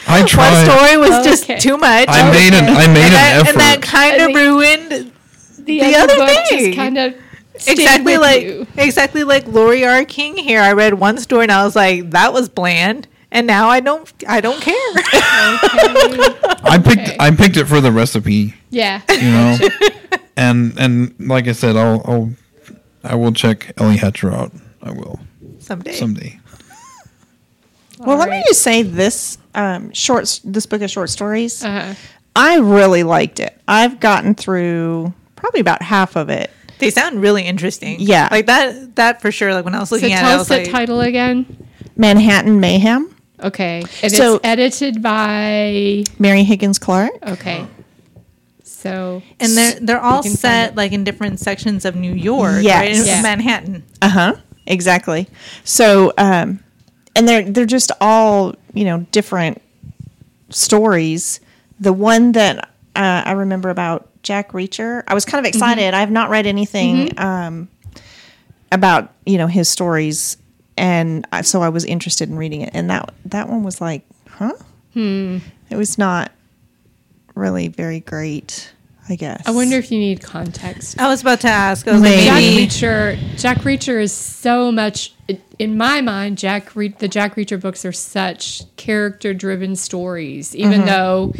[0.07, 0.63] I One tried.
[0.65, 1.29] story was oh, Okay.
[1.29, 2.07] just too much.
[2.09, 3.49] I made an I made and, an that, effort.
[3.49, 5.11] and that kind of ruined
[5.57, 6.65] The, The other, other book thing.
[6.65, 7.13] just kind of
[7.67, 8.67] exactly like you.
[8.77, 10.03] exactly like Laurie R.
[10.05, 10.59] King here.
[10.61, 14.11] I read one story and I was like, that was bland, and now I don't
[14.27, 14.73] I don't care.
[15.53, 17.17] I picked Okay.
[17.19, 18.55] I picked it for the recipe.
[18.69, 19.01] Yeah.
[19.09, 19.57] you know.
[20.35, 22.31] and and like I said, I'll I'll
[23.03, 24.51] I will check Ellie Hatcher out.
[24.81, 25.19] I will
[25.59, 25.93] Someday.
[25.93, 26.39] someday.
[27.99, 28.47] Well, let me Alright.
[28.47, 31.63] just say this um, short this book of short stories.
[31.63, 31.93] Uh,
[32.35, 33.59] I really liked it.
[33.67, 36.49] I've gotten through probably about half of it.
[36.79, 37.97] They sound really interesting.
[37.99, 38.27] Yeah.
[38.31, 38.95] like that.
[38.95, 39.53] That for sure.
[39.53, 41.01] Like when I was so looking at it, tell I us was the like, title
[41.01, 41.67] again.
[41.95, 43.83] Manhattan Mayhem, Okay.
[44.01, 46.03] And So- it's edited by.
[46.17, 47.11] Mary Higgins Clark.
[47.27, 47.65] Okay.
[48.81, 49.21] So.
[49.39, 52.63] and they're they're all set like in different sections of New York.
[52.63, 52.79] Yes.
[52.81, 52.99] right?
[52.99, 53.21] In Yeah.
[53.21, 53.83] Manhattan.
[54.01, 54.35] Uh huh.
[54.67, 55.27] Exactly.
[55.63, 56.59] So, um,
[57.15, 59.61] and they're they're just all you know different
[60.49, 61.39] stories.
[61.79, 62.65] The one that
[62.95, 65.93] uh, I remember about Jack Reacher, I was kind of excited.
[65.93, 67.69] I have not read anything um,
[68.71, 70.37] about you know his stories,
[70.77, 72.71] and I, so I was interested in reading it.
[72.73, 74.53] And that that one was like, huh?
[74.93, 75.37] Hmm.
[75.69, 76.31] It was not
[77.41, 78.71] really very great.
[79.09, 79.41] I guess.
[79.45, 81.01] I wonder if you need context.
[81.01, 81.85] I was about to ask.
[81.87, 82.23] I was Maybe.
[82.23, 82.67] Jack like, maybe.
[82.67, 85.13] Reacher, Jack Reacher is so much
[85.59, 86.37] in my mind.
[86.37, 90.85] Jack Re- the Jack Reacher books are such character-driven stories, even mm-hmm.
[90.85, 91.33] though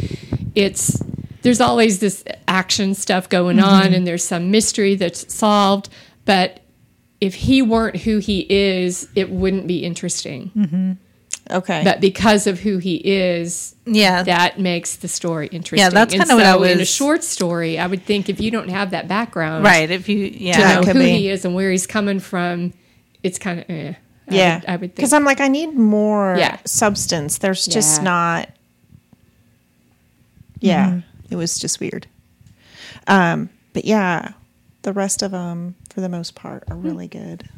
[0.54, 1.00] it's
[1.42, 3.66] there's always this action stuff going mm-hmm.
[3.66, 5.88] on and there's some mystery that's solved.
[6.24, 6.60] But
[7.20, 10.50] if he weren't who he is, it wouldn't be interesting.
[10.54, 10.92] Mm-hmm.
[11.52, 11.82] Okay.
[11.84, 14.22] But because of who he is, Yeah.
[14.22, 15.78] that makes the story interesting.
[15.78, 16.70] Yeah, that's kinda what I was.
[16.70, 19.90] In a short story, I would think if you don't have that background, Right.
[19.90, 20.58] If you, yeah.
[20.58, 21.10] That know who be.
[21.10, 22.72] he is and where he's coming from,
[23.22, 23.94] it's kind of eh.
[24.30, 24.94] I yeah, would, I would think.
[24.96, 26.58] because I'm like, I need more Yeah.
[26.64, 27.38] substance.
[27.38, 28.04] There's just Yeah.
[28.04, 28.48] not.
[30.60, 31.00] Yeah,
[31.30, 32.06] it was just weird.
[33.08, 34.32] Um, but yeah,
[34.82, 37.48] the rest of them, for the most part, are really good,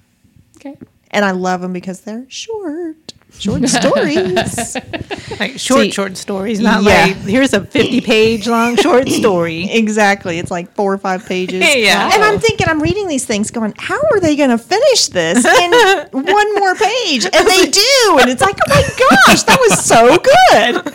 [0.57, 0.79] okay.
[1.11, 4.77] and I love them because they're short, short stories.
[5.41, 7.07] Like short, See- short stories, not Yeah.
[7.07, 9.69] like here's a 50 page long short story.
[9.71, 11.63] exactly, it's like four or five pages.
[11.77, 12.11] Yeah.
[12.15, 15.45] and I'm thinking, I'm reading these things, going, how are they going to finish this
[15.45, 15.73] in
[16.13, 17.25] one more page?
[17.25, 18.83] And they do, and it's like, oh my
[19.27, 20.95] gosh, that was so good.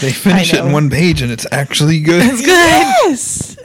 [0.00, 2.22] They finish it in one page and it's actually good.
[2.24, 2.46] It's good.
[2.48, 3.56] Yes.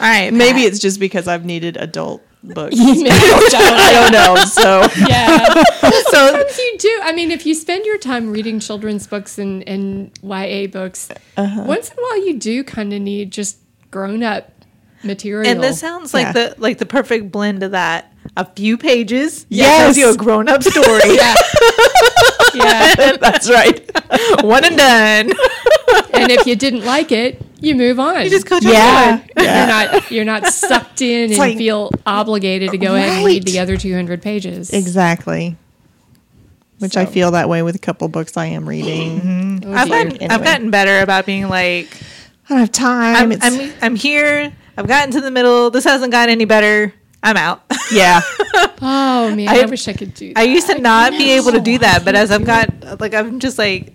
[0.00, 0.32] All right.
[0.32, 2.22] Maybe it's just because I've needed adult
[2.52, 2.76] books.
[2.78, 4.44] I don't know.
[4.44, 5.62] So yeah.
[6.10, 7.00] So Sometimes you do.
[7.02, 11.64] I mean, if you spend your time reading children's books and, and YA books, Uh-huh.
[11.66, 13.58] once in a while you do kind of need just
[13.90, 14.50] grown up
[15.02, 15.50] material.
[15.50, 16.32] and this sounds like Yeah.
[16.32, 18.12] the like the perfect blend of that.
[18.36, 19.44] A few pages.
[19.50, 19.82] Yes.
[19.82, 21.00] Tells you a grown up story.
[21.14, 21.34] yeah.
[22.54, 23.16] yeah.
[23.20, 23.88] that's right.
[24.42, 25.32] One and done.
[26.14, 28.22] And if you didn't like it, you move on.
[28.24, 29.16] You just go to Yeah.
[29.18, 29.28] one.
[29.38, 33.44] You're not you're not sucked in and like- feel obligated to go ahead and read
[33.44, 34.70] the other 200 pages.
[34.70, 35.56] Exactly.
[36.78, 39.20] Which I feel that way with a couple books I am reading.
[39.20, 39.70] Mm-hmm.
[39.70, 40.26] Oh, I've gotten, Anyway.
[40.28, 41.86] I've gotten better about being like,
[42.46, 43.32] I don't have time.
[43.32, 44.52] I'm, I'm, I'm here.
[44.76, 45.70] I've gotten to the middle.
[45.70, 46.92] This hasn't gotten any better.
[47.22, 47.62] I'm out.
[47.92, 48.20] yeah.
[48.82, 50.40] Oh man, I, I- wish I could do that.
[50.40, 53.38] I used to not be able to do that, but as I've got, like, I'm
[53.40, 53.94] just like,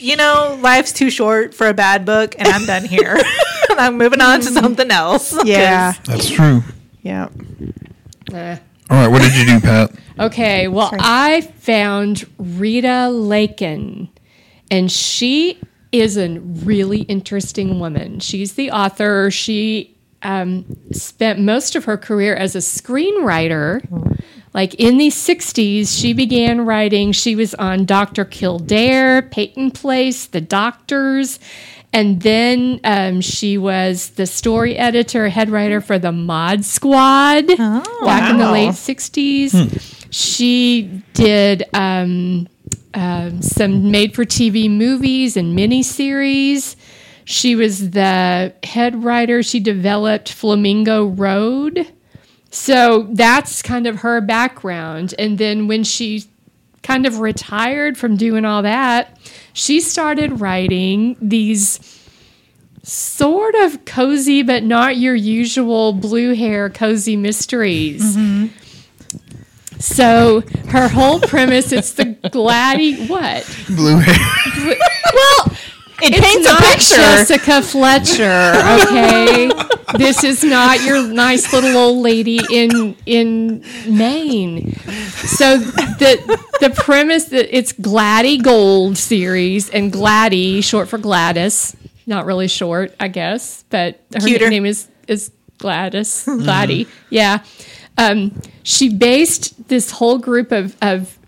[0.00, 3.16] you know, life's too short for a bad book, and I'm done here.
[3.16, 3.24] and
[3.80, 5.36] I'm moving on to something else.
[5.44, 5.92] Yeah.
[6.04, 6.62] That's true.
[7.02, 7.28] Yeah.
[8.32, 9.92] All right, what did you do, Pat?
[10.18, 11.00] Okay, well, Sorry.
[11.02, 14.08] I found Rita Lakin,
[14.70, 15.60] and she
[15.92, 18.20] is a really interesting woman.
[18.20, 19.30] She's the author.
[19.30, 23.86] She um, spent most of her career as a screenwriter.
[24.52, 27.12] Like in the 60s, she began writing.
[27.12, 28.24] She was on Dr.
[28.24, 31.38] Kildare, Peyton Place, The Doctors.
[31.92, 38.02] And then um, she was the story editor, head writer for the Mod Squad oh,
[38.04, 39.96] back in the late 60s.
[40.10, 42.48] She did um,
[42.94, 46.76] um, some made for TV movies and miniseries.
[47.24, 49.42] She was the head writer.
[49.42, 51.86] She developed Flamingo Road.
[52.50, 55.14] So that's kind of her background.
[55.18, 56.24] And then when she
[56.82, 59.18] kind of retired from doing all that,
[59.52, 61.78] she started writing these
[62.82, 68.16] sort of cozy, but not your usual blue hair cozy mysteries.
[68.16, 68.46] Mm-hmm.
[69.78, 73.46] So her whole premise it's the gladdy what?
[73.68, 74.76] Blue hair.
[75.12, 75.56] Well,
[76.02, 76.96] It it's paints a not picture.
[76.96, 79.50] Jessica Fletcher, okay?
[79.98, 84.72] this is not your nice little old lady in in Maine.
[84.72, 91.76] So the the premise that it's Gladdy Gold series and Gladdy, short for Gladys,
[92.06, 94.48] not really short, I guess, but her Cuter.
[94.50, 96.24] name is is Gladys.
[96.24, 97.44] Gladdy, yeah.
[97.98, 101.18] Um, she based this whole group of of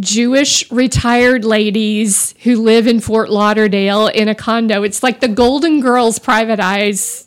[0.00, 4.82] Jewish retired ladies who live in Fort Lauderdale in a condo.
[4.82, 7.26] It's like the Golden Girls Private Eyes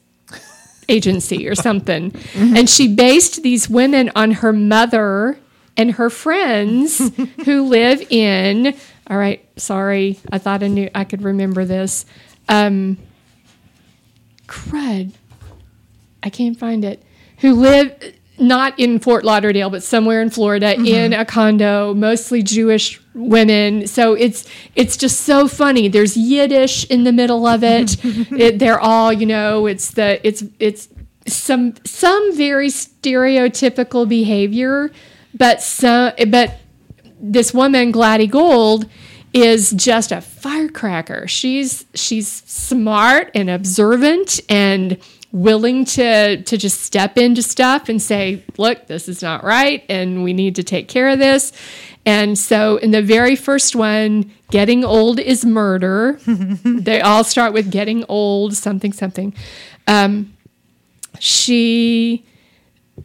[0.88, 2.14] agency or something.
[2.36, 5.38] And she based these women on her mother
[5.78, 7.12] and her friends
[7.46, 8.76] who live in
[9.08, 10.20] all right, sorry.
[10.32, 12.06] I thought I knew I could remember this.
[12.48, 12.98] Um
[14.48, 15.12] crud.
[16.24, 17.04] I can't find it.
[17.40, 20.86] Who live not in Fort Lauderdale, but somewhere in Florida mm-hmm.
[20.86, 23.88] in a condo, mostly Jewish women.
[23.88, 25.88] So it's it's just so funny.
[25.88, 27.88] There's Yiddish in the middle of it.
[27.88, 28.36] Mm-hmm.
[28.36, 30.90] it they're all, you know, it's the it's it's
[31.28, 34.92] some some very stereotypical behavior,
[35.34, 36.60] but some but
[37.20, 38.90] this woman Gladdy Gold
[39.34, 41.28] is just a firecracker.
[41.28, 44.98] She's she's smart and observant and
[45.32, 50.24] willing to to just step into stuff and say, "Look, this is not right and
[50.24, 51.54] we need to take care of this."
[52.06, 56.20] And so in the very first one, getting old is murder.
[56.26, 59.34] they all start with getting old something something.
[59.88, 60.34] Um,
[61.20, 62.26] she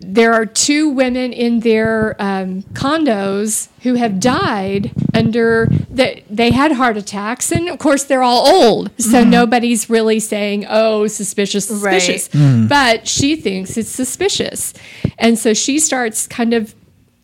[0.01, 6.73] there are two women in their um, condos who have died under that they had
[6.73, 8.91] heart attacks and of course they're all old.
[9.01, 12.01] So nobody's really saying oh suspicious Right.
[12.01, 12.29] suspicious.
[12.69, 14.75] But she thinks it's suspicious.
[15.19, 16.75] And so she starts kind of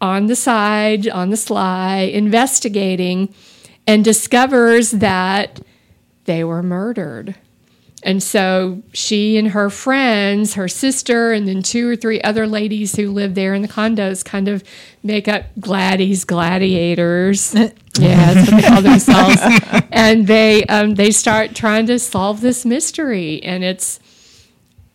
[0.01, 3.33] on the side on the sly investigating
[3.87, 5.61] and discovers that
[6.25, 7.35] they were murdered
[8.03, 12.97] and so she and her friends, her sister, and then two or three other ladies
[12.97, 14.65] who live there in the condos kind of
[15.03, 17.55] make up Gladys gladiators.
[17.99, 19.41] yeah, that's what they call themselves.
[19.93, 23.41] and they um, they start trying to solve this mystery.
[23.45, 24.01] And it's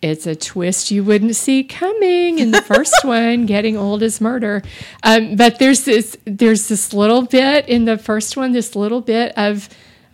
[0.02, 4.62] it's a twist you wouldn't see coming in the first one, getting old as murder.
[5.02, 9.32] Um, but there's this there's this little bit in the first one, this little bit
[9.38, 9.70] of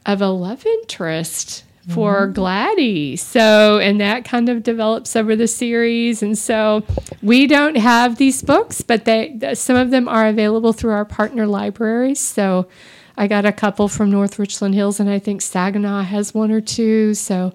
[0.07, 3.16] of a love interest for Gladdy.
[3.16, 6.22] So, and that kind of develops over the series.
[6.22, 6.82] And so,
[7.22, 11.47] we don't have these books, but they some of them are available through our partner
[11.47, 12.20] libraries.
[12.20, 12.68] So,
[13.16, 16.61] I got a couple from North Richland Hills, and I think Saginaw has one or
[16.61, 17.14] two.
[17.14, 17.53] So,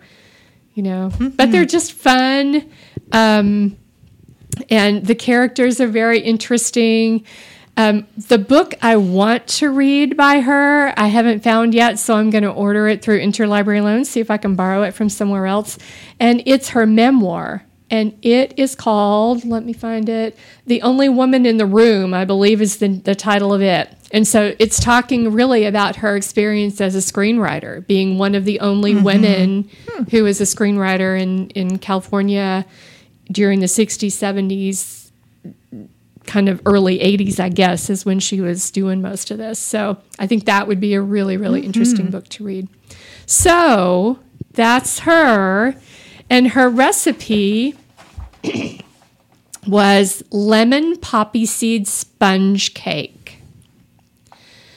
[0.74, 2.70] you know, but they're just fun.
[3.12, 3.78] Um,
[4.70, 7.26] and the characters are very interesting.
[7.80, 12.30] Um, the book I want to read by her, I haven't found yet, so I'm
[12.30, 15.46] going to order it through Interlibrary Loan, see if I can borrow it from somewhere
[15.46, 15.78] else.
[16.20, 21.46] And it's her memoir, and it is called, let me find it, The Only Woman
[21.46, 23.90] in the Room, I believe is the, the title of it.
[24.12, 28.60] And so it's talking really about her experience as a screenwriter, being one of the
[28.60, 29.70] only women
[30.12, 32.66] who is a screenwriter in, in California
[33.32, 34.99] during the 60s, 70s,
[36.30, 39.58] kind of early 80s, I guess, is when she was doing most of this.
[39.58, 41.68] So I think that would be a really, really mm-hmm.
[41.68, 42.70] interesting book to read.
[43.26, 44.20] So
[44.54, 45.76] that's her.
[46.30, 47.76] And her recipe
[49.68, 53.19] was lemon poppy seed sponge cake.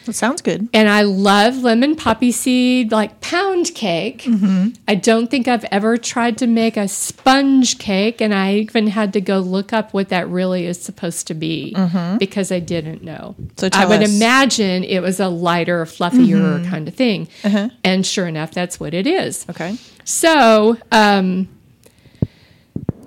[0.05, 0.69] That sounds good.
[0.73, 4.23] And I love lemon poppy seed, like pound cake.
[4.23, 4.71] Mm-hmm.
[4.89, 8.21] I don't think I've ever tried to make a sponge cake.
[8.21, 11.75] And I even had to go look up what that really is supposed to be
[11.77, 12.19] mm-hmm.
[12.19, 13.37] because I didn't know.
[13.57, 14.15] So I would us.
[14.15, 16.71] imagine it was a lighter, fluffier mm-hmm.
[16.71, 17.29] kind of thing.
[17.45, 17.71] Uh-huh.
[17.85, 19.47] And sure enough, that's what it is.
[19.49, 19.77] Okay.
[20.05, 21.49] So, um,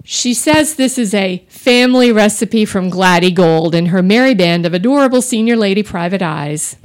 [0.06, 4.76] she says this is a family recipe from Gladdy Gold and her merry band of
[4.76, 6.76] adorable senior lady private eyes,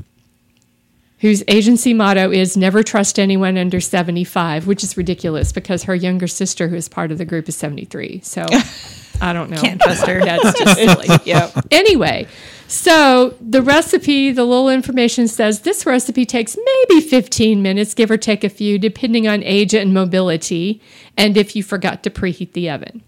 [1.18, 6.26] whose agency motto is never trust anyone under 75, which is ridiculous because her younger
[6.26, 8.22] sister, who is part of the group, is 73.
[8.24, 8.47] So
[9.20, 9.61] I don't know.
[9.61, 10.20] Can't trust her.
[10.20, 11.09] That's just silly.
[11.26, 11.51] yeah.
[11.70, 12.26] Anyway,
[12.66, 18.16] so the recipe, the little information says this recipe takes maybe 15 minutes, give or
[18.16, 20.81] take a few, depending on age and mobility,
[21.18, 23.03] and if you forgot to preheat the oven.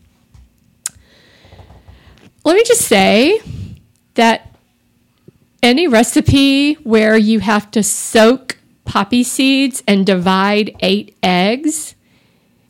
[2.45, 3.41] Let me just say
[4.15, 4.55] that
[5.63, 11.95] any recipe where you have to soak poppy seeds and divide eight eggs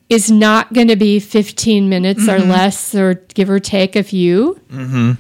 [0.09, 2.51] is not going to be 15 minutes or mm-hmm.
[2.51, 4.61] less or give or take a few.
[4.69, 5.13] Mm-hmm.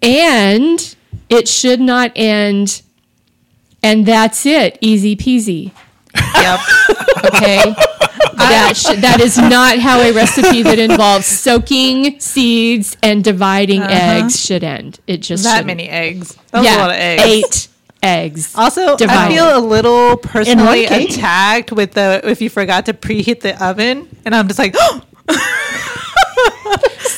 [0.00, 0.96] And
[1.28, 2.82] it should not end,
[3.82, 5.72] and that's it, easy peasy.
[6.14, 6.60] Yep.
[7.26, 7.74] Okay.
[8.36, 13.92] that sh- that is not how a recipe that involves soaking seeds and dividing uh-huh.
[13.92, 15.00] eggs should end.
[15.06, 15.66] It just that shouldn't.
[15.66, 16.36] many eggs.
[16.50, 17.22] That's a lot of eggs.
[17.22, 17.68] eight
[18.02, 18.54] eggs.
[18.56, 23.62] Also, I feel a little personally attacked with the if you forgot to preheat the
[23.64, 24.74] oven, and I'm just like,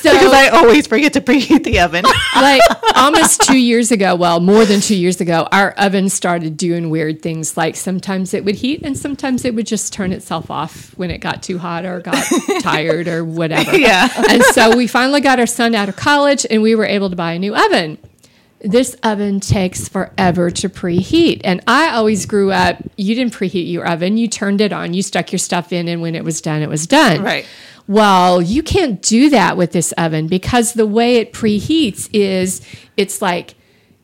[0.06, 2.04] So, because I always forget to preheat the oven.
[2.36, 2.60] like
[2.96, 7.22] almost two years ago, well, more than two years ago, our oven started doing weird
[7.22, 7.56] things.
[7.56, 11.18] Like sometimes it would heat, and sometimes it would just turn itself off when it
[11.18, 12.24] got too hot or got
[12.60, 13.76] tired or whatever.
[13.76, 14.08] Yeah.
[14.28, 17.16] And so we finally got our son out of college, and we were able to
[17.16, 17.98] buy a new oven.
[18.60, 21.42] This oven takes forever to preheat.
[21.44, 25.02] And I always grew up, you didn't preheat your oven, you turned it on, you
[25.02, 27.22] stuck your stuff in, and when it was done, it was done.
[27.22, 27.46] Right.
[27.88, 32.60] Well, you can't do that with this oven because the way it preheats is
[32.96, 33.54] it's like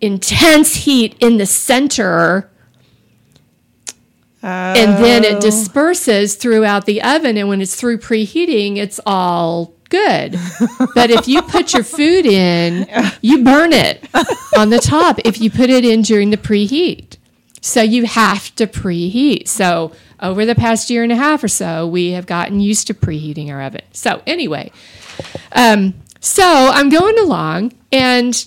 [0.01, 2.49] intense heat in the center.
[4.45, 5.41] And then it oh.
[5.41, 7.37] disperses throughout the oven.
[7.37, 10.33] And when it's through preheating, it's all good.
[10.95, 12.89] but if you put your food in,
[13.20, 14.09] you burn it
[14.57, 17.18] on the top if you put it in during the preheat.
[17.63, 19.47] So you have to preheat.
[19.49, 22.95] So over the past year and a half or so, we have gotten used to
[22.95, 23.83] preheating our oven.
[23.93, 24.73] So anyway,
[25.53, 28.45] um, so I'm going along and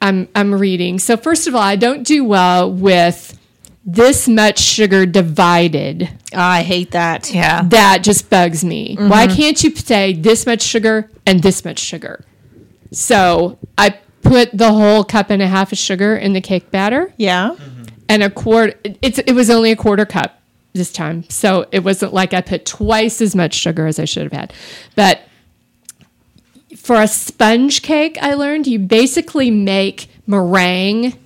[0.00, 0.98] I'm I'm reading.
[0.98, 3.38] So first of all, I don't do well with
[3.84, 6.08] this much sugar divided.
[6.32, 7.34] I hate that.
[7.34, 7.62] Yeah.
[7.62, 8.96] That just bugs me.
[8.98, 12.24] Why can't you say this much sugar and this much sugar?
[12.92, 17.12] So I put the whole cup and a half of sugar in the cake batter
[17.16, 17.56] Yeah.
[18.08, 20.40] And a quarter it's it was only a quarter cup
[20.74, 24.24] this time so it wasn't like i put twice as much sugar as i should
[24.24, 24.52] have had
[24.96, 25.20] but
[26.76, 31.16] for a sponge cake i learned you basically make meringue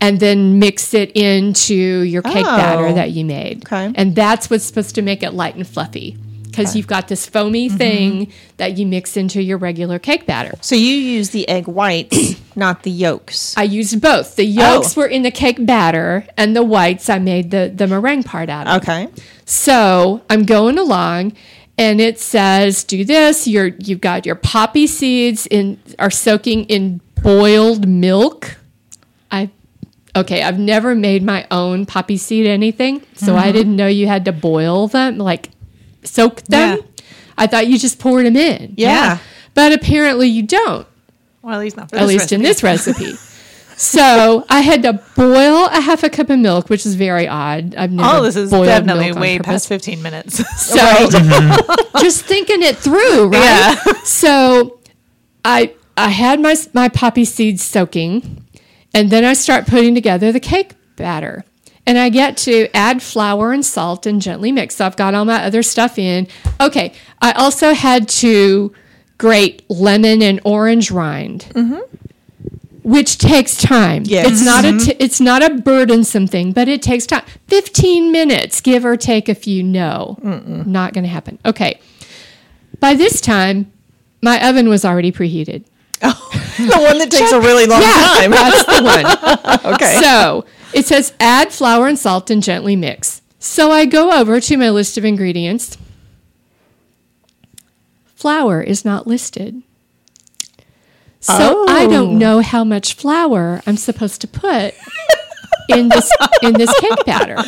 [0.00, 2.94] and then mix it into your cake batter Oh.
[2.94, 3.92] that you made Okay.
[3.94, 6.18] and that's what's supposed to make it light and fluffy
[6.56, 7.76] because you've got this foamy mm-hmm.
[7.76, 12.40] thing that you mix into your regular cake batter So you use the egg whites,
[12.56, 13.56] not the yolks.
[13.56, 14.36] I used both.
[14.36, 15.02] The yolks Oh.
[15.02, 18.66] were in the cake batter, and the whites I made the the meringue part out
[18.66, 18.82] of.
[18.82, 19.08] Okay.
[19.44, 21.32] So I'm going along,
[21.76, 27.00] and it says, "Do this." You're you've got your poppy seeds in are soaking in
[27.22, 28.56] boiled milk.
[29.30, 29.50] I
[30.14, 30.42] okay.
[30.42, 33.52] I've never made my own poppy seed anything, so I mm-hmm.
[33.52, 35.50] didn't know you had to boil them, like
[36.06, 36.78] soak them.
[36.78, 37.04] Yeah.
[37.38, 38.74] I thought you just poured them in.
[38.76, 39.18] Yeah.
[39.54, 40.86] but apparently you don't
[41.42, 43.12] Well, at least not for at this least in this recipe.
[43.76, 47.74] so I had to boil a half a cup of milk, which is very odd.
[47.74, 49.66] I've never All this is boiled definitely way purpose.
[49.66, 50.38] past 15 minutes.
[50.56, 51.08] So
[52.00, 53.42] just thinking it through, right?
[53.84, 53.92] Yeah.
[54.04, 54.80] So
[55.44, 58.44] I I had my my poppy seeds soaking,
[58.94, 61.44] and then I start putting together the cake batter.
[61.86, 64.76] And I get to add flour and salt and gently mix.
[64.76, 66.26] So I've got all my other stuff in.
[66.60, 68.72] Okay, I also had to
[69.18, 71.78] grate lemon and orange rind, mm-hmm.
[72.82, 74.02] which takes time.
[74.04, 74.30] Yes.
[74.30, 74.78] It's not a mm-hmm.
[74.78, 77.24] t- it's not a burdensome thing, but it takes time.
[77.46, 79.62] Fifteen minutes, give or take a few.
[79.62, 81.38] No, not going to happen.
[81.44, 81.80] Okay.
[82.78, 83.72] By this time,
[84.22, 85.64] my oven was already preheated.
[86.02, 88.30] Oh, the one that takes a really long time.
[88.30, 89.06] That's the one.
[89.74, 89.98] Okay.
[90.00, 93.22] So it says add flour and salt and gently mix.
[93.38, 95.78] So I go over to my list of ingredients.
[98.14, 99.62] Flour is not listed.
[101.20, 101.90] So I Oh.
[101.90, 104.74] don't know how much flour I'm supposed to put
[105.68, 106.10] in this
[106.42, 107.38] in this cake batter.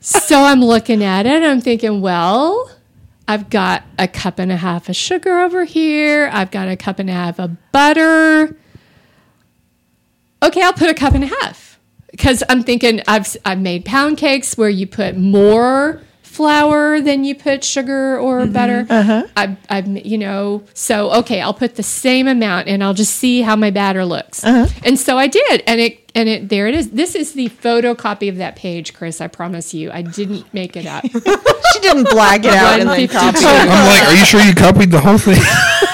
[0.00, 1.42] So I'm looking at it.
[1.42, 2.70] I'm thinking, well,
[3.26, 6.30] I've got a cup and a half of sugar over here.
[6.32, 8.56] I've got a cup and a half of butter.
[10.46, 11.78] Okay, I'll put a cup and a half
[12.12, 17.34] because I'm thinking I've I've made pound cakes where you put more flour than you
[17.34, 18.86] put sugar or butter.
[19.36, 23.40] I've, I've you know so okay, I'll put the same amount and I'll just see
[23.40, 24.44] how my batter looks.
[24.44, 24.68] Uh-huh.
[24.84, 26.90] And so I did, and it and it there it is.
[26.90, 29.20] This is the photocopy of that page, Chris.
[29.20, 31.02] I promise you, I didn't make it up.
[31.10, 33.44] she didn't black it out and then copy it.
[33.44, 35.40] I'm like, are you sure you copied the whole thing?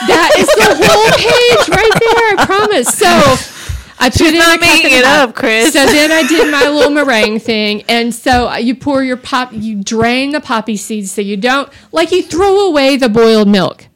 [0.08, 2.36] That is the whole page right there.
[2.36, 2.88] I promise.
[2.88, 3.61] So
[4.02, 5.28] I put in not a making it half.
[5.30, 5.72] up, Chris.
[5.72, 9.50] So then I did my little meringue thing, and so uh, you pour your pop,
[9.52, 13.86] you drain the poppy seeds, so you don't like you throw away the boiled milk.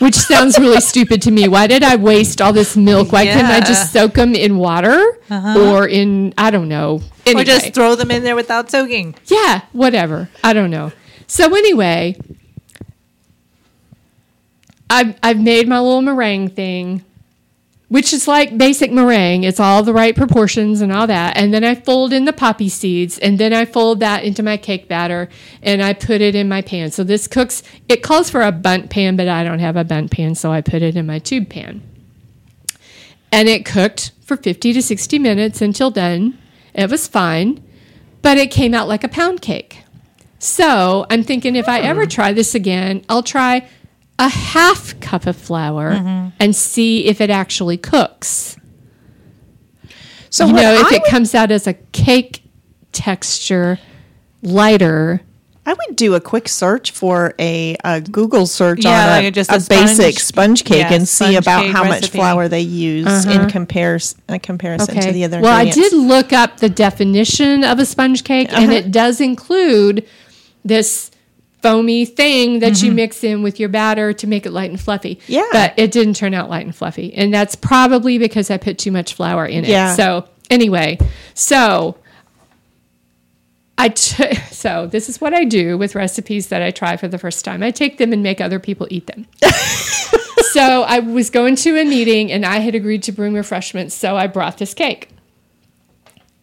[0.00, 1.48] Which sounds really stupid to me.
[1.48, 3.12] Why did I waste all this milk?
[3.12, 7.00] Why couldn't I just soak them in water or in I don't know.
[7.24, 7.42] Anyway.
[7.42, 9.14] Or just throw them in there without soaking.
[9.26, 10.28] Yeah, whatever.
[10.44, 10.92] I don't know.
[11.26, 12.16] So anyway,
[14.90, 17.04] I've I've made my little meringue thing,
[17.92, 19.44] which is like basic meringue.
[19.44, 21.36] It's all the right proportions and all that.
[21.36, 24.56] And then I fold in the poppy seeds, and then I fold that into my
[24.56, 25.28] cake batter,
[25.62, 26.90] and I put it in my pan.
[26.90, 27.62] So this cooks.
[27.90, 30.62] It calls for a Bundt pan, but I don't have a Bundt pan, so I
[30.62, 31.82] put it in my tube pan.
[33.30, 36.38] And it cooked for 50 to 60 minutes until done.
[36.72, 37.62] It was fine,
[38.22, 39.84] but it came out like a pound cake.
[40.38, 42.08] So I'm thinking if I ever hmm.
[42.08, 43.68] try this again, I'll try
[44.24, 48.56] a half cup of flour and see if it actually cooks.
[50.30, 52.42] So you know, if I it would, comes out as a cake
[52.92, 53.78] texture,
[54.42, 55.20] lighter.
[55.64, 59.50] I would do a quick search for a, a Google search Yeah, on a, just
[59.50, 62.60] a, a sponge- basic sponge cake yeah, and see about cake how much flour they
[62.62, 67.62] use in compares uh, comparison to the other Well, I did look up the definition
[67.62, 68.72] of a sponge cake, and Uh-huh.
[68.78, 70.06] it does include
[70.64, 71.10] this
[71.62, 75.16] foamy thing that you mix in with your batter to make it light and fluffy.
[75.16, 75.32] Mm-hmm.
[75.32, 75.48] Yeah.
[75.52, 77.14] But it didn't turn out light and fluffy.
[77.14, 79.70] And that's probably because I put too much flour in it.
[79.70, 79.94] Yeah.
[79.94, 80.98] So, anyway,
[81.34, 81.96] so
[83.78, 87.18] I t- so this is what I do with recipes that I try for the
[87.18, 87.62] first time.
[87.62, 89.26] I take them and make other people eat them.
[90.52, 94.16] so I was going to a meeting and I had agreed to bring refreshments, so
[94.16, 95.08] I brought this cake.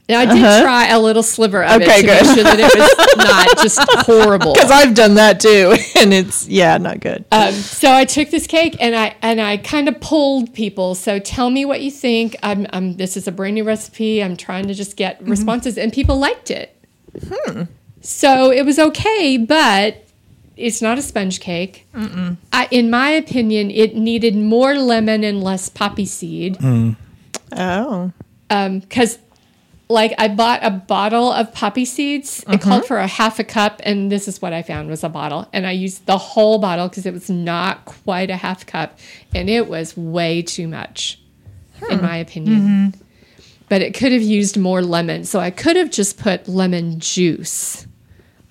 [0.09, 1.83] And I did try a little sliver of Uh-huh.
[1.83, 2.25] Okay, it to good.
[2.25, 4.53] make sure that it was not just horrible.
[4.55, 7.25] because I've done that too, and it's yeah, not good.
[7.31, 10.95] Um, so I took this cake and I and I kind of pulled people.
[10.95, 12.35] So tell me what you think.
[12.41, 14.23] I'm, I'm this is a brand new recipe.
[14.23, 15.29] I'm trying to just get Mm-hmm.
[15.31, 16.75] responses, and people liked it.
[17.27, 17.63] Hmm.
[18.01, 20.05] So it was okay, but
[20.57, 21.85] it's not a sponge cake.
[22.51, 28.11] I, in my opinion, it needed more lemon and less poppy seed oh,
[28.49, 29.19] because
[29.89, 32.41] like I bought a bottle of poppy seeds.
[32.41, 32.69] It mm-hmm.
[32.69, 35.47] called for a half a cup, and this is what I found was a bottle.
[35.51, 38.99] And I used the whole bottle because it was not quite a half cup,
[39.33, 41.19] and it was way too much,
[41.89, 42.59] in my opinion.
[42.59, 43.01] Mm-hmm.
[43.67, 47.87] But it could have used more lemon, so I could have just put lemon juice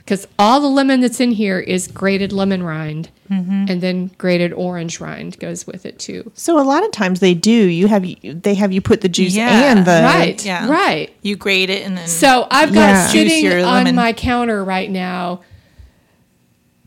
[0.08, 5.00] because all the lemon that's in here is grated lemon rind, and then grated orange
[5.00, 6.30] rind goes with it too.
[6.34, 7.52] so a lot of times they do.
[7.52, 10.66] You have you, they have you put the juice Yeah, and the right, yeah.
[10.68, 11.14] right.
[11.22, 13.06] You grate it and then So I've got Yeah.
[13.08, 13.94] Sitting on lemon.
[13.96, 15.42] my counter right now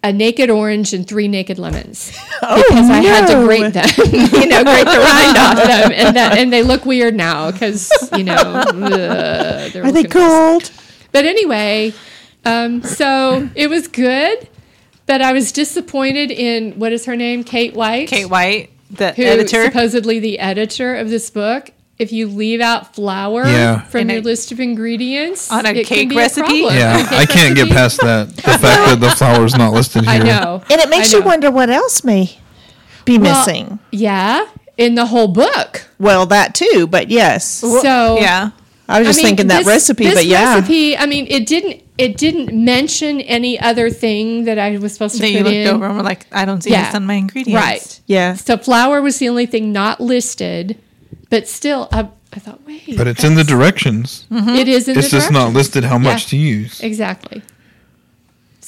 [0.04, 2.10] a naked orange and three naked lemons
[2.42, 3.46] because I had to no.
[3.46, 7.14] grate them, you know, grate the rind off them, and that and they look weird
[7.14, 8.74] now because you know ugh,
[9.72, 10.70] they're they looking gross.
[10.70, 10.72] cold?
[11.12, 11.94] But anyway,
[12.46, 14.48] um, so it was good,
[15.12, 19.24] but I was disappointed in what is her name, Kate White, Kate White, the who
[19.24, 19.66] editor.
[19.66, 21.72] supposedly the editor of this book.
[22.00, 23.82] If you leave out flour Yeah.
[23.82, 26.62] from In your a- list of ingredients On a it can cake be recipe?
[26.62, 26.76] problem.
[26.76, 28.30] Yeah, a cake I can't get past that.
[28.38, 30.14] The fact that the flour is not listed here.
[30.14, 32.38] I know, And it makes you wonder what else may
[33.04, 33.80] be be Well, missing.
[33.92, 34.46] Yeah,
[34.78, 35.88] in the whole book.
[36.00, 37.46] Well, that too, but yes.
[37.46, 38.52] So Yeah.
[38.90, 40.56] I was just I mean, thinking that this- recipe, this but yeah.
[40.56, 40.98] recipe.
[40.98, 41.84] I mean, it didn't.
[41.98, 45.56] It didn't mention any other thing that I was supposed to Then you put looked
[45.56, 45.68] in.
[45.68, 46.86] over and were like, I don't see Yeah.
[46.86, 47.62] this on my ingredients.
[47.64, 48.02] Right.
[48.08, 48.34] Yeah.
[48.34, 50.80] So flour was the only thing not listed,
[51.30, 54.26] but still, I, I thought, wait, But it's in the directions.
[54.32, 54.50] Mm-hmm.
[54.50, 55.06] it is in the directions.
[55.06, 56.30] It's the just not listed how much Yeah.
[56.30, 56.80] to use.
[56.82, 57.44] Exactly.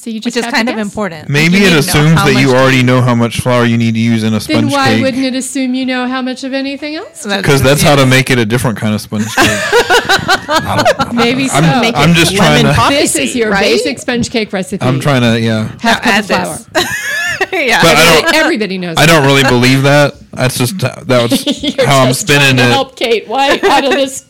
[0.03, 0.85] So you just Which is kind of guess.
[0.85, 1.29] important.
[1.29, 3.77] Maybe you it need to know assumes that you already know how much flour you
[3.77, 4.63] need to use in a sponge cake.
[4.63, 5.01] Then why cake.
[5.01, 7.25] wouldn't it assume you know how much of anything else?
[7.25, 9.47] Because that's how to make it a different kind of sponge cake.
[11.13, 11.55] Maybe so.
[11.55, 12.75] I'm, Make I'm it just trying to.
[12.89, 13.61] this is your right?
[13.61, 14.85] basic sponge cake recipe.
[14.85, 15.39] I'm trying to.
[15.39, 16.57] Yeah, half cup of flour.
[17.53, 17.81] yeah.
[17.81, 18.35] but I don't.
[18.35, 18.97] Everybody knows.
[18.97, 20.15] I don't really believe that.
[20.31, 22.71] That's just that was You're how I'm spinning to it.
[22.71, 24.25] help Kate White out of this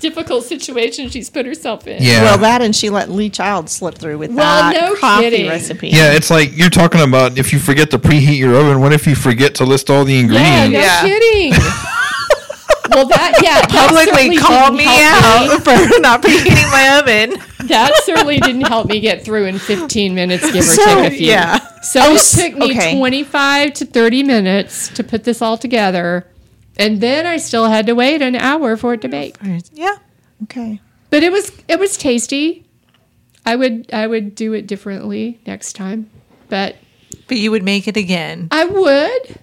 [0.00, 2.02] difficult situation she's put herself in.
[2.02, 2.22] Yeah.
[2.22, 5.48] Well, that and she let Lee Child slip through with Well, that no coffee kidding.
[5.48, 5.88] recipe.
[5.88, 9.06] Yeah, it's like you're talking about if you forget to preheat your oven, what if
[9.06, 10.48] you forget to list all the ingredients?
[10.50, 11.02] Yeah, no Yeah.
[11.02, 11.50] kidding.
[12.90, 17.42] well, that yeah, that Publicly certainly call didn't me out for not preheating my oven.
[17.66, 21.16] That certainly didn't help me get through in 15 minutes, give or So, take a
[21.16, 21.26] few.
[21.26, 21.58] yeah.
[21.82, 22.96] So Oh, it took me okay.
[22.96, 26.26] 25 to 30 minutes to put this all together,
[26.78, 29.36] and then I still had to wait an hour for it to bake.
[29.72, 29.96] Yeah.
[30.44, 30.80] Okay.
[31.10, 32.66] But it was it was tasty.
[33.44, 36.10] I would I would do it differently next time,
[36.48, 36.76] but
[37.28, 38.48] But you would make it again.
[38.50, 39.38] I would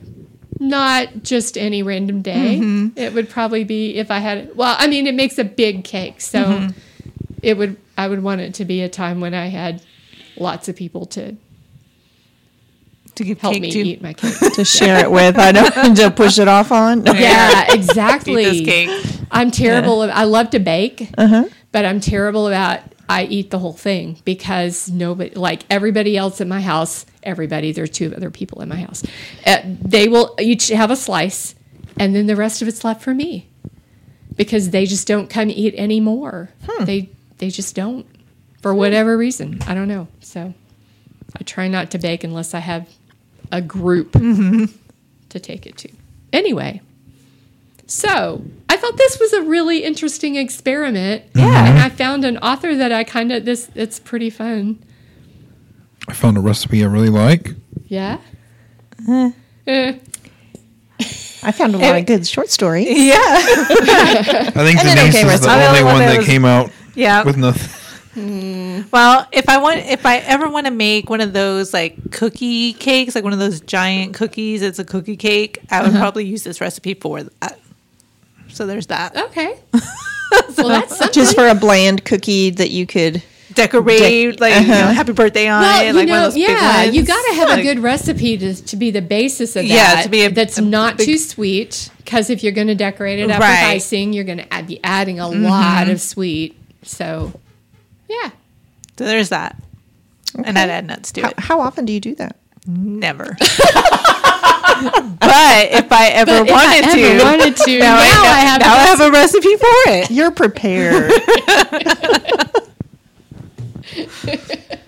[0.59, 2.59] not just any random day.
[2.61, 2.97] Mm-hmm.
[2.97, 6.21] It would probably be if I had well, I mean it makes a big cake,
[6.21, 6.79] so Mm-hmm.
[7.41, 9.81] it would I would want it to be a time when I had
[10.37, 11.37] lots of people to
[13.15, 14.33] To give help cake me to eat my cake.
[14.55, 17.05] To share it with, I don't to push it off on.
[17.05, 18.43] yeah, eat exactly.
[18.43, 18.89] this cake.
[19.31, 20.03] I'm terrible.
[20.03, 21.45] At, I love to bake, Uh-huh.
[21.71, 26.47] but I'm terrible about I eat the whole thing because nobody, like everybody else in
[26.47, 27.71] my house, everybody.
[27.71, 29.03] There's two other people in my house.
[29.45, 31.53] Uh, they will each have a slice,
[31.99, 33.47] and then the rest of it's left for me
[34.35, 36.49] because they just don't come eat anymore.
[36.79, 38.05] They they just don't
[38.61, 39.59] for whatever reason.
[39.67, 40.07] I don't know.
[40.21, 40.53] So
[41.37, 42.87] I try not to bake unless I have
[43.53, 45.89] a group to take it to.
[46.33, 46.81] Anyway.
[47.85, 51.23] So I thought this was a really interesting experiment.
[51.35, 51.65] Yeah.
[51.69, 54.83] And I found an author that I kind of this it's pretty fun.
[56.07, 57.51] I found a recipe I really like.
[57.87, 58.17] Yeah.
[59.07, 59.31] Uh-huh.
[59.67, 59.93] Eh.
[61.45, 62.87] I found a lot of good short stories.
[62.89, 63.15] Yeah.
[63.19, 67.23] I think And an Denise okay is the only one that those- came out Yeah.
[67.23, 67.69] with nothing.
[68.15, 72.73] Well, if I want, if I ever want to make one of those like cookie
[72.73, 75.59] cakes, like one of those giant cookies, it's a cookie cake.
[75.71, 77.59] I would probably use this recipe for that.
[78.49, 79.17] So there's that.
[79.17, 79.57] Okay.
[80.57, 81.13] well, that's something.
[81.13, 83.23] Just for a bland cookie that you could.
[83.53, 84.93] Decorate like you know, Uh-huh.
[84.93, 87.23] happy birthday on well, it, you like one know, of those big yeah, you got
[87.29, 89.71] to have Like, a good recipe to, to be the basis of that.
[89.97, 91.91] Yeah, to be a- that's a not big- too sweet.
[91.97, 93.49] Because if you're going to decorate it up Right.
[93.55, 93.71] Mm-hmm.
[93.75, 96.55] icing, you're going to be adding a lot of sweet.
[96.81, 97.39] So,
[98.07, 98.29] yeah.
[98.97, 99.55] So there's that,
[100.43, 101.39] and I'd add nuts to How, it.
[101.39, 102.35] how often do you do that?
[102.65, 103.23] Never.
[103.39, 103.39] but
[105.71, 108.39] if I ever But if I wanted ever to, wanted to, now, now I, I
[108.39, 110.09] have now I have a recipe for it.
[110.11, 111.11] You're prepared.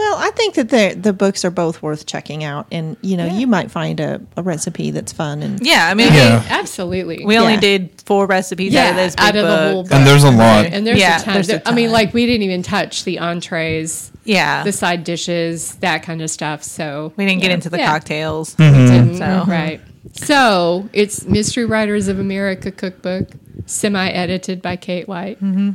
[0.00, 3.26] well, I think that the the books are both worth checking out, and you know,
[3.26, 6.42] you might find a, a recipe that's fun and Yeah, I mean, Yeah.
[6.48, 7.24] Absolutely.
[7.24, 7.60] we only Yeah.
[7.60, 9.92] did four recipes out of this big out of the whole book.
[9.92, 10.66] And there's a lot.
[10.66, 11.34] And there's Yeah, a ton.
[11.34, 15.04] there's a There- I mean, like we didn't even touch the entrees, yeah, the side
[15.04, 16.62] dishes, that kind of stuff.
[16.62, 17.86] So we didn't get into the Yeah.
[17.86, 18.54] cocktails.
[18.54, 19.80] didn't, So- right.
[20.14, 23.28] So it's Mystery Writers of America cookbook,
[23.66, 25.70] semi-edited by Kate White, Mm-hmm.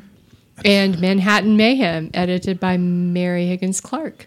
[0.63, 4.25] And Manhattan Mayhem, edited by Mary Higgins Clark.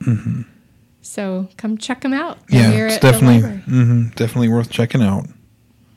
[1.01, 2.39] So come check them out.
[2.51, 3.59] Yeah, it's definitely library.
[3.61, 5.27] hmm definitely worth checking out.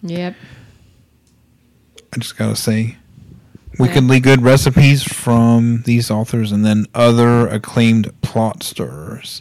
[0.04, 0.36] Yep.
[2.14, 2.98] I just gotta say,
[3.78, 9.40] wickedly good recipes from these authors, and then other acclaimed plot stirrers.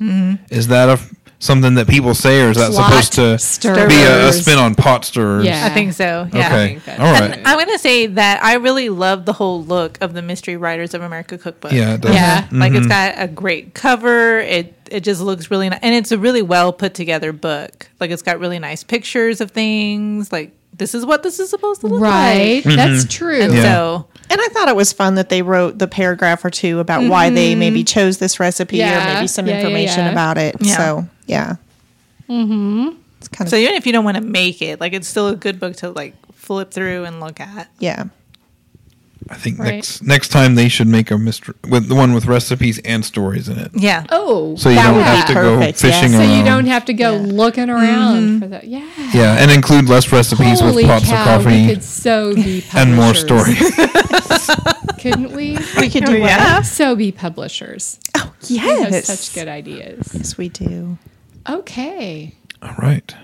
[0.51, 1.01] Is that a
[1.41, 3.89] something that people say, or is that Plot supposed to stirrers.
[3.89, 5.45] be a, a spin on pot stirrers?
[5.45, 5.67] Yeah.
[5.67, 6.29] I think so.
[6.33, 6.47] Yeah.
[6.47, 6.79] Okay.
[6.79, 7.33] think All right.
[7.33, 10.57] And I'm going to say that I really love the whole look of the Mystery
[10.57, 11.73] Writers of America cookbook.
[11.73, 12.15] Yeah, it does.
[12.15, 12.77] Yeah, like mm-hmm.
[12.77, 14.39] it's got a great cover.
[14.39, 17.89] It it just looks really nice, and it's a really well put together book.
[17.99, 20.31] Like it's got really nice pictures of things.
[20.31, 22.65] Like this is what this is supposed to look Right.
[22.65, 22.77] like.
[22.77, 23.41] That's true.
[23.41, 23.63] And Yeah.
[23.63, 27.05] so And I thought it was fun that they wrote the paragraph or two about
[27.05, 27.61] why they mm-hmm.
[27.61, 30.13] maybe chose this recipe or maybe some Yeah, yeah, information yeah.
[30.13, 30.57] about it.
[30.61, 30.77] Yeah.
[30.77, 31.57] So yeah,
[32.29, 32.97] mm-hmm.
[33.19, 35.29] it's kind of so even if you don't want to make it, like it's still
[35.29, 37.69] a good book to like flip through and look at.
[37.79, 38.05] yeah.
[39.29, 39.75] I think Right.
[39.75, 43.49] next next time they should make a mystery with the one with recipes and stories
[43.49, 43.71] in it.
[43.75, 44.05] Yeah.
[44.11, 46.13] Oh, So you That don't would have be to perfect, go fishing yes.
[46.13, 46.39] so around.
[46.39, 47.27] you don't have to go Yeah.
[47.43, 48.65] looking around for that.
[48.67, 48.89] Yeah.
[49.15, 52.65] yeah, and include less recipes Holy with pots cow, of we coffee could so be
[52.75, 54.59] and more publishers, stories.
[54.99, 55.59] couldn't we?
[55.79, 56.57] We could do Yeah.
[56.57, 56.67] what?
[56.67, 58.01] So be publishers.
[58.17, 59.07] Oh, We have yes.
[59.07, 60.11] such good ideas.
[60.13, 60.99] Yes, we do.
[61.49, 62.35] Okay.
[62.63, 63.15] All right.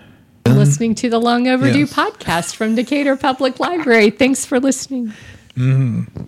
[0.47, 1.93] listening to the Long Overdue Yes.
[1.93, 4.11] podcast from Decatur Public Library.
[4.11, 5.13] Thanks for listening.
[5.57, 6.23] Mm-hmm.